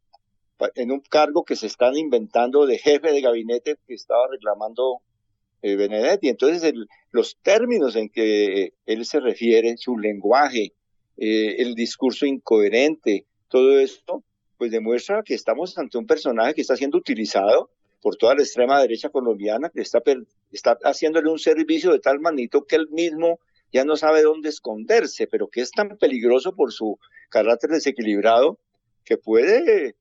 [0.75, 5.01] En un cargo que se están inventando de jefe de gabinete que estaba reclamando
[5.63, 6.29] eh, Benedetti.
[6.29, 6.73] Entonces,
[7.11, 10.73] los términos en que él se refiere, su lenguaje,
[11.17, 14.23] eh, el discurso incoherente, todo esto,
[14.59, 17.71] pues demuestra que estamos ante un personaje que está siendo utilizado
[18.03, 20.03] por toda la extrema derecha colombiana, que está,
[20.53, 23.41] está haciéndole un servicio de tal magnitud que él mismo
[23.73, 26.99] ya no sabe dónde esconderse, pero que es tan peligroso por su
[27.31, 28.59] carácter desequilibrado
[29.05, 29.97] que puede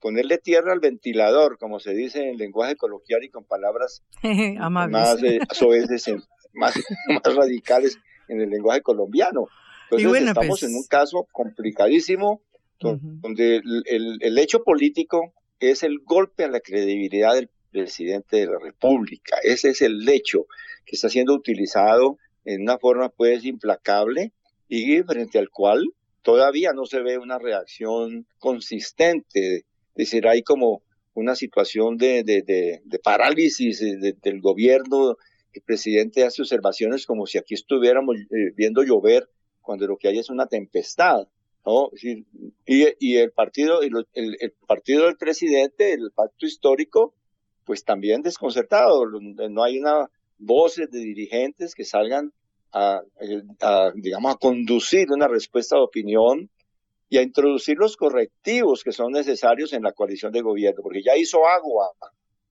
[0.00, 4.02] ponerle tierra al ventilador, como se dice en lenguaje coloquial y con palabras
[4.60, 5.40] más eh,
[6.52, 6.74] más,
[7.08, 7.98] más radicales
[8.28, 9.48] en el lenguaje colombiano.
[9.90, 12.42] Entonces estamos pues en un caso complicadísimo
[12.80, 18.58] donde el, el, hecho político es el golpe a la credibilidad del presidente de la
[18.58, 19.36] República.
[19.44, 20.46] Ese es el hecho
[20.84, 24.32] que está siendo utilizado en una forma pues implacable
[24.68, 25.86] y frente al cual
[26.22, 29.56] todavía no se ve una reacción consistente.
[29.56, 29.64] Es
[29.94, 30.82] decir, hay como
[31.14, 35.16] una situación de, de, de, parálisis del gobierno.
[35.52, 39.28] El presidente hace observaciones como si aquí estuviéramos eh, viendo llover
[39.60, 41.28] cuando lo que hay es una tempestad.
[41.66, 41.90] ¿no?
[42.02, 42.24] Y,
[42.98, 47.14] y el partido, el, el, partido del presidente, el pacto histórico,
[47.64, 49.04] pues también desconcertado.
[49.50, 52.32] No hay una voces de dirigentes que salgan
[52.72, 53.02] a,
[53.94, 56.50] digamos, a conducir una respuesta de opinión
[57.08, 61.16] y a introducir los correctivos que son necesarios en la coalición de gobierno, porque ya
[61.16, 61.90] hizo agua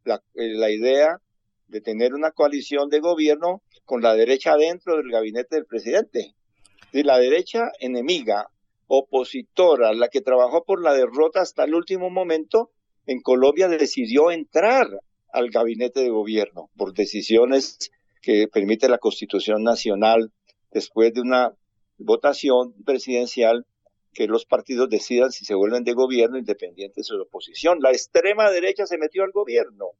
[0.03, 1.19] la, eh, la idea
[1.67, 6.35] de tener una coalición de gobierno con la derecha dentro del gabinete del presidente.
[6.91, 8.49] Y la derecha enemiga,
[8.87, 12.71] opositora, la que trabajó por la derrota hasta el último momento,
[13.05, 14.87] en Colombia decidió entrar
[15.31, 17.91] al gabinete de gobierno por decisiones
[18.21, 20.31] que permite la Constitución Nacional
[20.71, 21.53] después de una
[21.97, 23.65] votación presidencial
[24.13, 27.79] que los partidos decidan si se vuelven de gobierno independientes de oposición.
[27.81, 29.91] La extrema derecha se metió al gobierno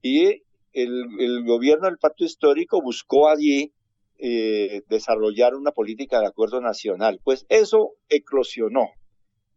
[0.00, 0.42] y
[0.72, 3.72] el, gobierno del pacto histórico buscó allí
[4.18, 7.20] eh, desarrollar una política de acuerdo nacional.
[7.22, 8.90] Pues eso eclosionó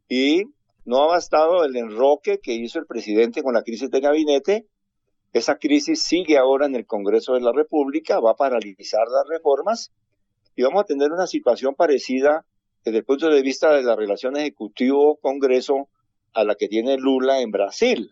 [0.09, 0.43] y
[0.83, 4.67] no ha bastado el enroque que hizo el presidente con la crisis de gabinete.
[5.35, 9.91] Esa crisis sigue ahora en el Congreso de la República, va a paralizar las reformas
[10.55, 12.45] y vamos a tener una situación parecida
[12.85, 15.89] desde el punto de vista de la relación ejecutivo-Congreso
[16.31, 18.11] a la que tiene Lula en Brasil.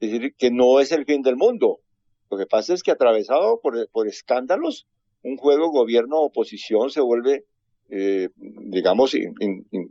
[0.00, 1.78] Es decir, que no es el fin del mundo.
[2.28, 4.88] Lo que pasa es que atravesado por, por escándalos,
[5.22, 7.44] un juego gobierno-oposición se vuelve,
[7.88, 9.14] eh, digamos,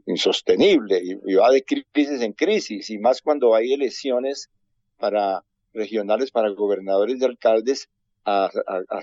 [0.06, 4.50] insostenible y, va de crisis en crisis, y más cuando hay elecciones
[4.98, 5.46] para
[5.78, 7.90] regionales para gobernadores y alcaldes
[8.26, 8.50] a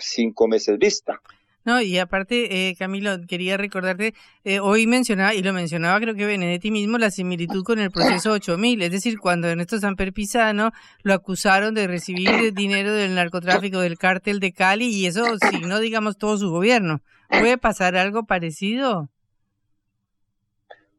[0.01, 1.23] cinco meses vista.
[1.65, 4.13] No, y aparte, eh, Camilo, quería recordarte,
[4.45, 8.33] eh, hoy mencionaba, y lo mencionaba creo que Benedetti mismo, la similitud con el proceso
[8.33, 10.73] 8000, es decir, cuando Ernesto Samper Pisano
[11.03, 15.25] lo acusaron de recibir dinero del narcotráfico del cártel de Cali, y eso
[15.67, 17.01] no digamos, todo su gobierno.
[17.31, 19.09] ¿Puede pasar algo parecido?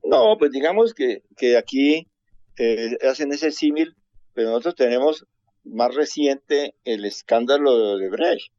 [0.03, 2.07] No, pues digamos que, que aquí
[2.57, 3.95] eh, hacen ese símil,
[4.33, 5.27] pero nosotros tenemos
[5.65, 8.51] más reciente el escándalo de Brecht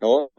[0.00, 0.30] ¿no?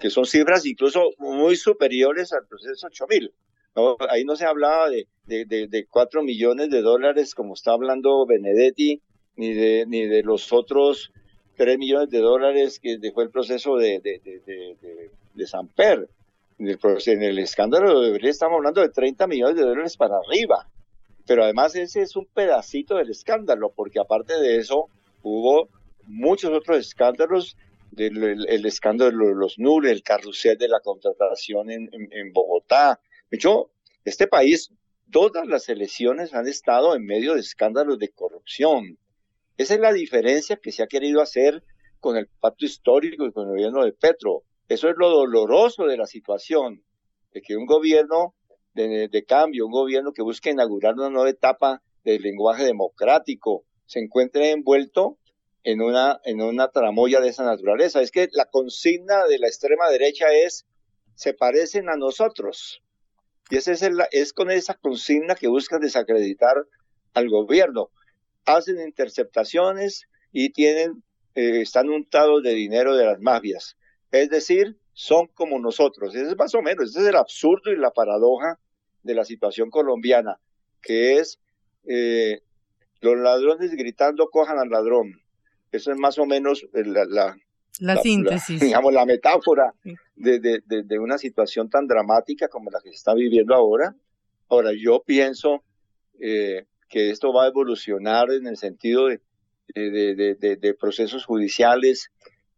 [0.00, 3.32] Que son cifras incluso muy superiores al proceso 8000.
[3.76, 3.96] ¿no?
[4.08, 9.00] Ahí no se hablaba de, de, de, 4 millones de dólares como está hablando Benedetti,
[9.36, 11.12] ni de, ni de los otros
[11.56, 16.08] 3 millones de dólares que fue el proceso de, de, de, de Samper.
[16.58, 20.68] En el escándalo de Brecht estamos hablando de 30 millones de dólares para arriba.
[21.26, 24.88] Pero además ese es un pedacito del escándalo, porque aparte de eso
[25.22, 25.68] hubo
[26.06, 27.56] muchos otros escándalos
[27.90, 33.00] del el, escándalo de los NUR, el carrusel de la contratación en, en, Bogotá.
[33.30, 33.70] De hecho,
[34.04, 34.72] este país,
[35.10, 38.98] todas las elecciones han estado en medio de escándalos de corrupción.
[39.58, 41.62] Esa es la diferencia que se ha querido hacer
[42.00, 44.42] con el pacto histórico y con el gobierno de Petro.
[44.68, 46.82] Eso es lo doloroso de la situación,
[47.32, 48.34] de que un gobierno
[48.72, 54.00] de, de cambio, un gobierno que busca inaugurar una nueva etapa del lenguaje democrático, se
[54.00, 55.18] encuentre envuelto
[55.64, 58.00] en una, en una tramoya de esa naturaleza.
[58.00, 60.66] Es que la consigna de la extrema derecha es,
[61.14, 62.82] se parecen a nosotros.
[63.50, 66.56] Y ese es, el, es con esa consigna que buscan desacreditar
[67.14, 67.90] al gobierno.
[68.44, 71.02] Hacen interceptaciones y tienen,
[71.34, 73.76] eh, están untados de dinero de las mafias.
[74.10, 76.14] Es decir, son como nosotros.
[76.14, 78.58] Ese es más o menos, ese es el absurdo y la paradoja
[79.02, 80.38] de la situación colombiana,
[80.80, 81.40] que es
[81.88, 82.40] eh,
[83.02, 85.22] los ladrones gritando cojan al ladrón
[85.72, 87.34] eso es más o menos la,
[87.80, 88.60] la, síntesis.
[88.60, 89.74] digamos, la metáfora
[90.14, 93.96] de, de, de, una situación tan dramática como la que se está viviendo ahora.
[94.48, 95.64] Ahora, yo pienso
[96.20, 99.20] eh, que esto va a evolucionar en el sentido de,
[99.74, 102.10] de, procesos judiciales.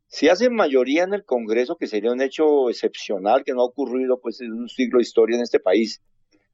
[0.09, 4.21] Si hacen mayoría en el Congreso, que sería un hecho excepcional que no ha ocurrido
[4.21, 6.03] pues, en un siglo de historia en este país,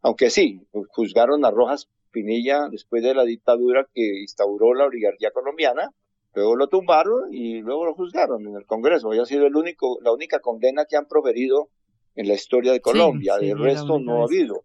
[0.03, 0.61] aunque sí,
[0.91, 5.91] juzgaron a Rojas Pinilla después de la dictadura que instauró la oligarquía colombiana,
[6.35, 9.11] Luego lo tumbaron y luego lo juzgaron en el Congreso.
[9.11, 11.71] ha sido el único, la única condena que han proferido
[12.15, 13.35] en la historia de Colombia.
[13.41, 14.65] el resto no ha habido.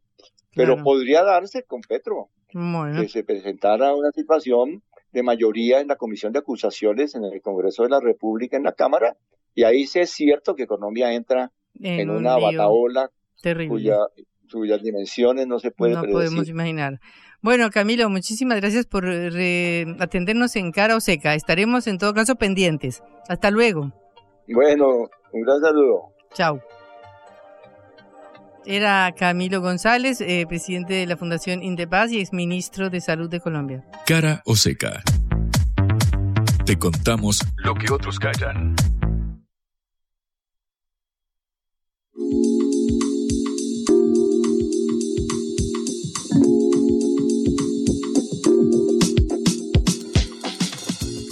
[0.54, 2.30] Pero podría darse con Petro.
[2.48, 7.84] Que se presentara una situación de mayoría en la Comisión de Acusaciones en el Congreso
[7.84, 9.18] de la República, en la Cámara.
[9.54, 13.12] Y ahí sí es cierto que Colombia entra en, una bataola
[13.68, 13.98] cuya,
[14.52, 17.00] cuyas dimensiones no se pueden No podemos imaginar.
[17.42, 21.36] Bueno, Camilo, muchísimas gracias por atendernos en cara o seca.
[21.36, 23.04] Estaremos en todo caso pendientes.
[23.28, 23.92] Hasta luego.
[24.48, 26.14] Bueno, un gran saludo.
[26.34, 26.60] Chao.
[28.66, 33.86] Era Camilo González, eh, presidente de la Fundación Indepaz y exministro de Salud de Colombia.
[34.08, 35.04] Cara o seca.
[36.66, 38.76] Te contamos lo que otros callan.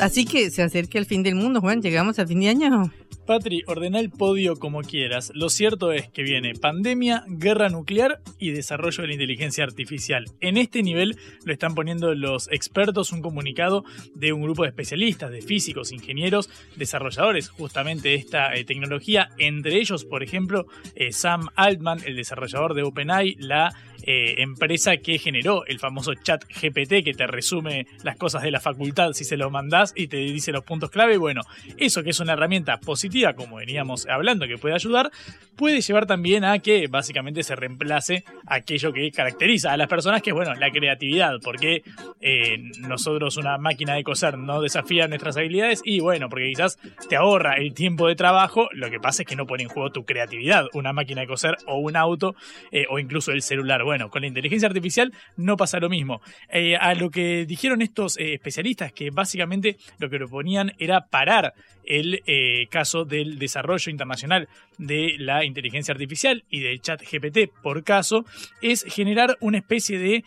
[0.04, 1.82] Así que se acerca el fin del mundo, Juan.
[1.82, 2.92] Llegamos al fin de año.
[3.26, 5.32] Patri, ordena el podio como quieras.
[5.34, 10.26] Lo cierto es que viene pandemia, guerra nuclear y desarrollo de la inteligencia artificial.
[10.42, 15.32] En este nivel lo están poniendo los expertos un comunicado de un grupo de especialistas,
[15.32, 19.30] de físicos, ingenieros, desarrolladores justamente de esta eh, tecnología.
[19.38, 23.74] Entre ellos, por ejemplo, eh, Sam Altman, el desarrollador de OpenAI, la
[24.04, 28.60] eh, empresa que generó el famoso chat GPT que te resume las cosas de la
[28.60, 31.18] facultad si se lo mandás y te dice los puntos clave.
[31.18, 31.42] Bueno,
[31.78, 35.12] eso que es una herramienta positiva, como veníamos hablando, que puede ayudar,
[35.56, 40.32] puede llevar también a que básicamente se reemplace aquello que caracteriza a las personas, que
[40.32, 41.84] es bueno, la creatividad, porque
[42.22, 46.78] eh, nosotros una máquina de coser no desafía nuestras habilidades y bueno, porque quizás
[47.10, 49.92] te ahorra el tiempo de trabajo, lo que pasa es que no pone en juego
[49.92, 52.36] tu creatividad, una máquina de coser o un auto
[52.72, 53.84] eh, o incluso el celular.
[54.10, 56.22] Con la inteligencia artificial no pasa lo mismo.
[56.50, 61.54] Eh, a lo que dijeron estos eh, especialistas, que básicamente lo que proponían era parar
[61.86, 67.84] el eh, caso del desarrollo internacional de la inteligencia artificial y del chat GPT por
[67.84, 68.26] caso,
[68.62, 70.24] es generar una especie de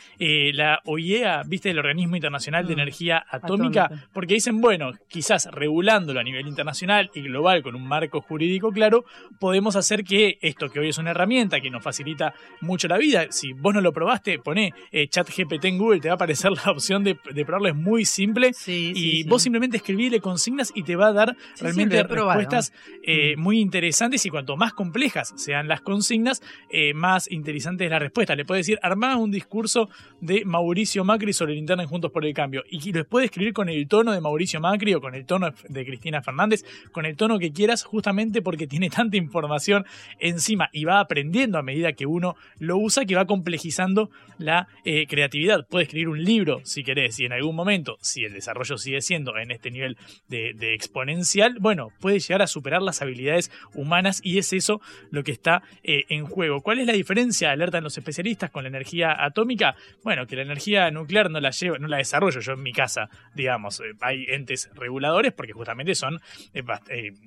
[0.53, 2.81] la OIEA, viste, el Organismo Internacional de Mm.
[2.81, 4.09] Energía Atómica, Atómica.
[4.13, 9.05] porque dicen, bueno, quizás regulándolo a nivel internacional y global con un marco jurídico claro,
[9.41, 13.27] podemos hacer que esto que hoy es una herramienta que nos facilita mucho la vida,
[13.31, 16.51] si vos no lo probaste, poné eh, chat GPT en Google, te va a aparecer
[16.65, 19.47] la opción de, de probarlo, es muy simple y sí, vos sí.
[19.47, 24.57] simplemente escribíle consignas y te va a dar realmente respuestas eh, muy interesantes y cuanto
[24.57, 28.35] más complejas sean las consignas, eh, más interesante es la respuesta.
[28.35, 29.89] Le puede decir, armá un discurso
[30.21, 33.69] de Mauricio Macri sobre el internet Juntos por el Cambio y lo puede escribir con
[33.69, 37.39] el tono de Mauricio Macri o con el tono de Cristina Fernández, con el tono
[37.39, 39.85] que quieras, justamente porque tiene tanta información
[40.19, 45.07] encima y va aprendiendo a medida que uno lo usa, que va complejizando la eh,
[45.07, 45.67] creatividad.
[45.69, 49.37] Puede escribir un libro si querés y en algún momento, si el desarrollo sigue siendo
[49.37, 49.97] en este nivel
[50.29, 54.81] de, de exponencial, bueno, puede llegar a superar las habilidades humanas y es eso
[55.11, 56.63] lo que está eh, en juego.
[56.63, 59.77] ¿Cuál es la diferencia, alertan los especialistas, con la energía atómica?
[60.03, 63.09] Bueno, que la energía nuclear no la llevo, no la desarrollo yo en mi casa,
[63.35, 63.81] digamos.
[63.81, 66.21] Eh, hay entes reguladores porque justamente son,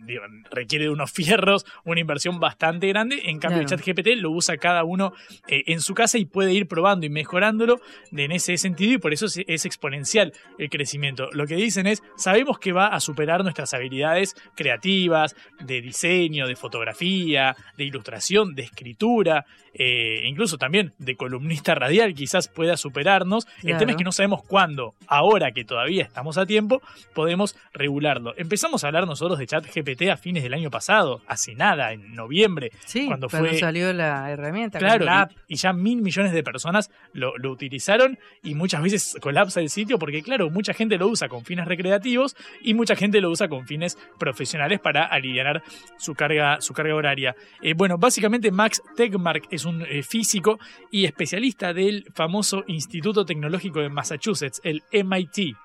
[0.06, 3.22] digo, requiere de unos fierros, una inversión bastante grande.
[3.26, 3.62] En cambio, Claro.
[3.62, 5.12] el chat GPT lo usa cada uno
[5.48, 7.82] en su casa y puede ir probando y mejorándolo
[8.14, 11.30] en ese sentido y por eso es, es exponencial el crecimiento.
[11.34, 16.56] Lo que dicen es, sabemos que va a superar nuestras habilidades creativas, de diseño, de
[16.56, 23.48] fotografía, de ilustración, de escritura, eh, incluso también de columnista radial, quizás pueda superarnos.
[23.64, 26.82] El tema es que no sabemos cuándo, ahora que todavía estamos a tiempo,
[27.14, 28.34] podemos regularlo.
[28.38, 32.16] Empezamos a hablar nosotros de chat GPT a fines del año pasado, hace nada, en
[32.16, 35.32] noviembre, Sí, cuando cuando, fue salió la herramienta, Claro, la app.
[35.48, 39.70] y, y ya mil millones de personas lo, lo utilizaron y muchas veces colapsa el
[39.70, 43.48] sitio porque, claro, mucha gente lo usa con fines recreativos y mucha gente lo usa
[43.48, 45.62] con fines profesionales para aliviar
[45.98, 47.36] su carga, su carga horaria.
[47.62, 50.60] Eh, bueno, básicamente Max Tegmark es un eh, físico
[50.92, 55.56] y especialista del famoso Instituto Tecnológico de Massachusetts, el MIT,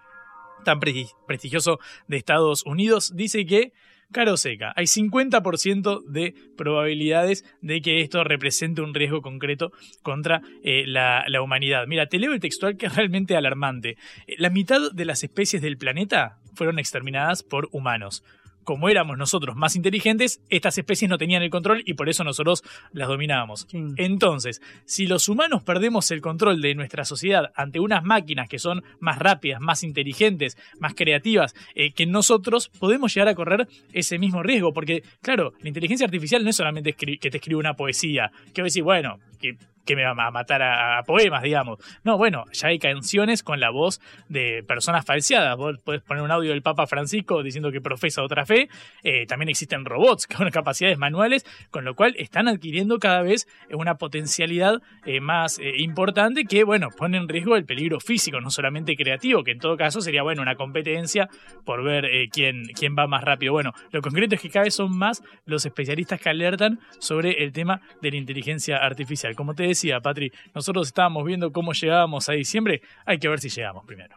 [0.65, 1.79] tan presti- prestigioso
[2.09, 3.73] de Estados Unidos, dice que
[4.15, 9.73] Caro seca, hay 50% de probabilidades de que esto represente un riesgo concreto
[10.03, 11.87] contra eh, la, humanidad.
[11.89, 13.97] Mira, te leo el textual que es realmente alarmante.
[14.39, 18.23] La mitad de las especies del planeta fueron exterminadas por humanos.
[18.65, 22.63] Como éramos nosotros más inteligentes, estas especies no tenían el control y por eso nosotros
[22.93, 23.67] las dominábamos.
[23.97, 28.83] Entonces, si los humanos perdemos el control de nuestra sociedad ante unas máquinas que son
[29.01, 34.43] más rápidas, más inteligentes, más creativas eh, que nosotros, podemos llegar a correr ese mismo
[34.43, 34.73] riesgo.
[34.73, 38.73] Porque, claro, la inteligencia artificial no es solamente que te escribe una poesía, que vos
[38.73, 41.79] decís, bueno, que, que me va a matar a, poemas, digamos.
[42.03, 45.57] No, bueno, ya hay canciones con la voz de personas falseadas.
[45.57, 48.69] Vos podés poner un audio del Papa Francisco diciendo que profesa otra fe.
[49.03, 53.97] Eh, también existen robots con capacidades manuales, con lo cual están adquiriendo cada vez una
[53.97, 58.97] potencialidad eh, más eh, importante que, bueno, pone en riesgo el peligro físico, no solamente
[58.97, 61.29] creativo, que en todo caso sería, bueno, una competencia
[61.65, 63.53] por ver eh, quién, quién va más rápido.
[63.53, 67.53] Bueno, lo concreto es que cada vez son más los especialistas que alertan sobre el
[67.53, 69.35] tema de la inteligencia artificial.
[69.35, 69.65] Como te
[70.03, 74.17] Patri, nosotros estábamos viendo cómo llegábamos a diciembre, hay que ver si llegamos primero.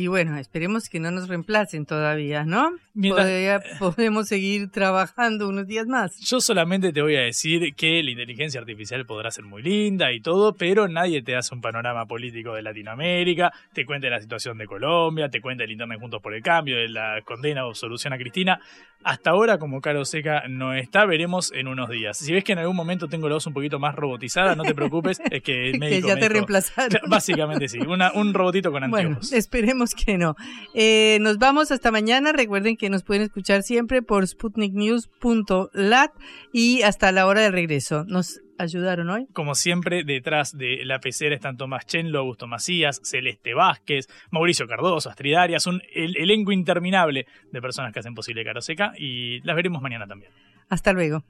[0.00, 2.70] Y bueno, esperemos que no nos reemplacen todavía, ¿no?
[2.94, 6.16] Mientras- podemos seguir trabajando unos días más.
[6.20, 10.20] Yo solamente te voy a decir que la inteligencia artificial podrá ser muy linda y
[10.20, 14.66] todo, pero nadie te hace un panorama político de Latinoamérica, te cuenta la situación de
[14.66, 18.18] Colombia, te cuenta el Internet Juntos por el Cambio, de la condena o solución a
[18.18, 18.60] Cristina.
[19.04, 22.18] Hasta ahora, como Caro Seca no está, veremos en unos días.
[22.18, 24.74] Si ves que en algún momento tengo la voz un poquito más robotizada, no te
[24.74, 27.00] preocupes, es que el Que médico ya me te reemplazaron.
[27.08, 29.32] Básicamente sí, una- un robotito con Bueno, anteojos.
[29.32, 30.36] esperemos esperemos que no.
[30.74, 32.32] Eh, nos vamos hasta mañana.
[32.32, 36.10] Recuerden que nos pueden escuchar siempre por sputniknews.lat
[36.52, 38.04] y hasta la hora del regreso.
[38.06, 39.26] Nos ayudaron hoy.
[39.32, 45.10] Como siempre, detrás de la pecera están Tomás Chenlo, Augusto Macías, Celeste Vázquez, Mauricio Cardoso,
[45.10, 49.80] Astrid Arias, un el, elenco interminable de personas que hacen posible Caroseca y las veremos
[49.80, 50.32] mañana también.
[50.68, 51.24] Hasta luego.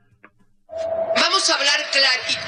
[0.68, 2.47] Vamos a hablar clarito.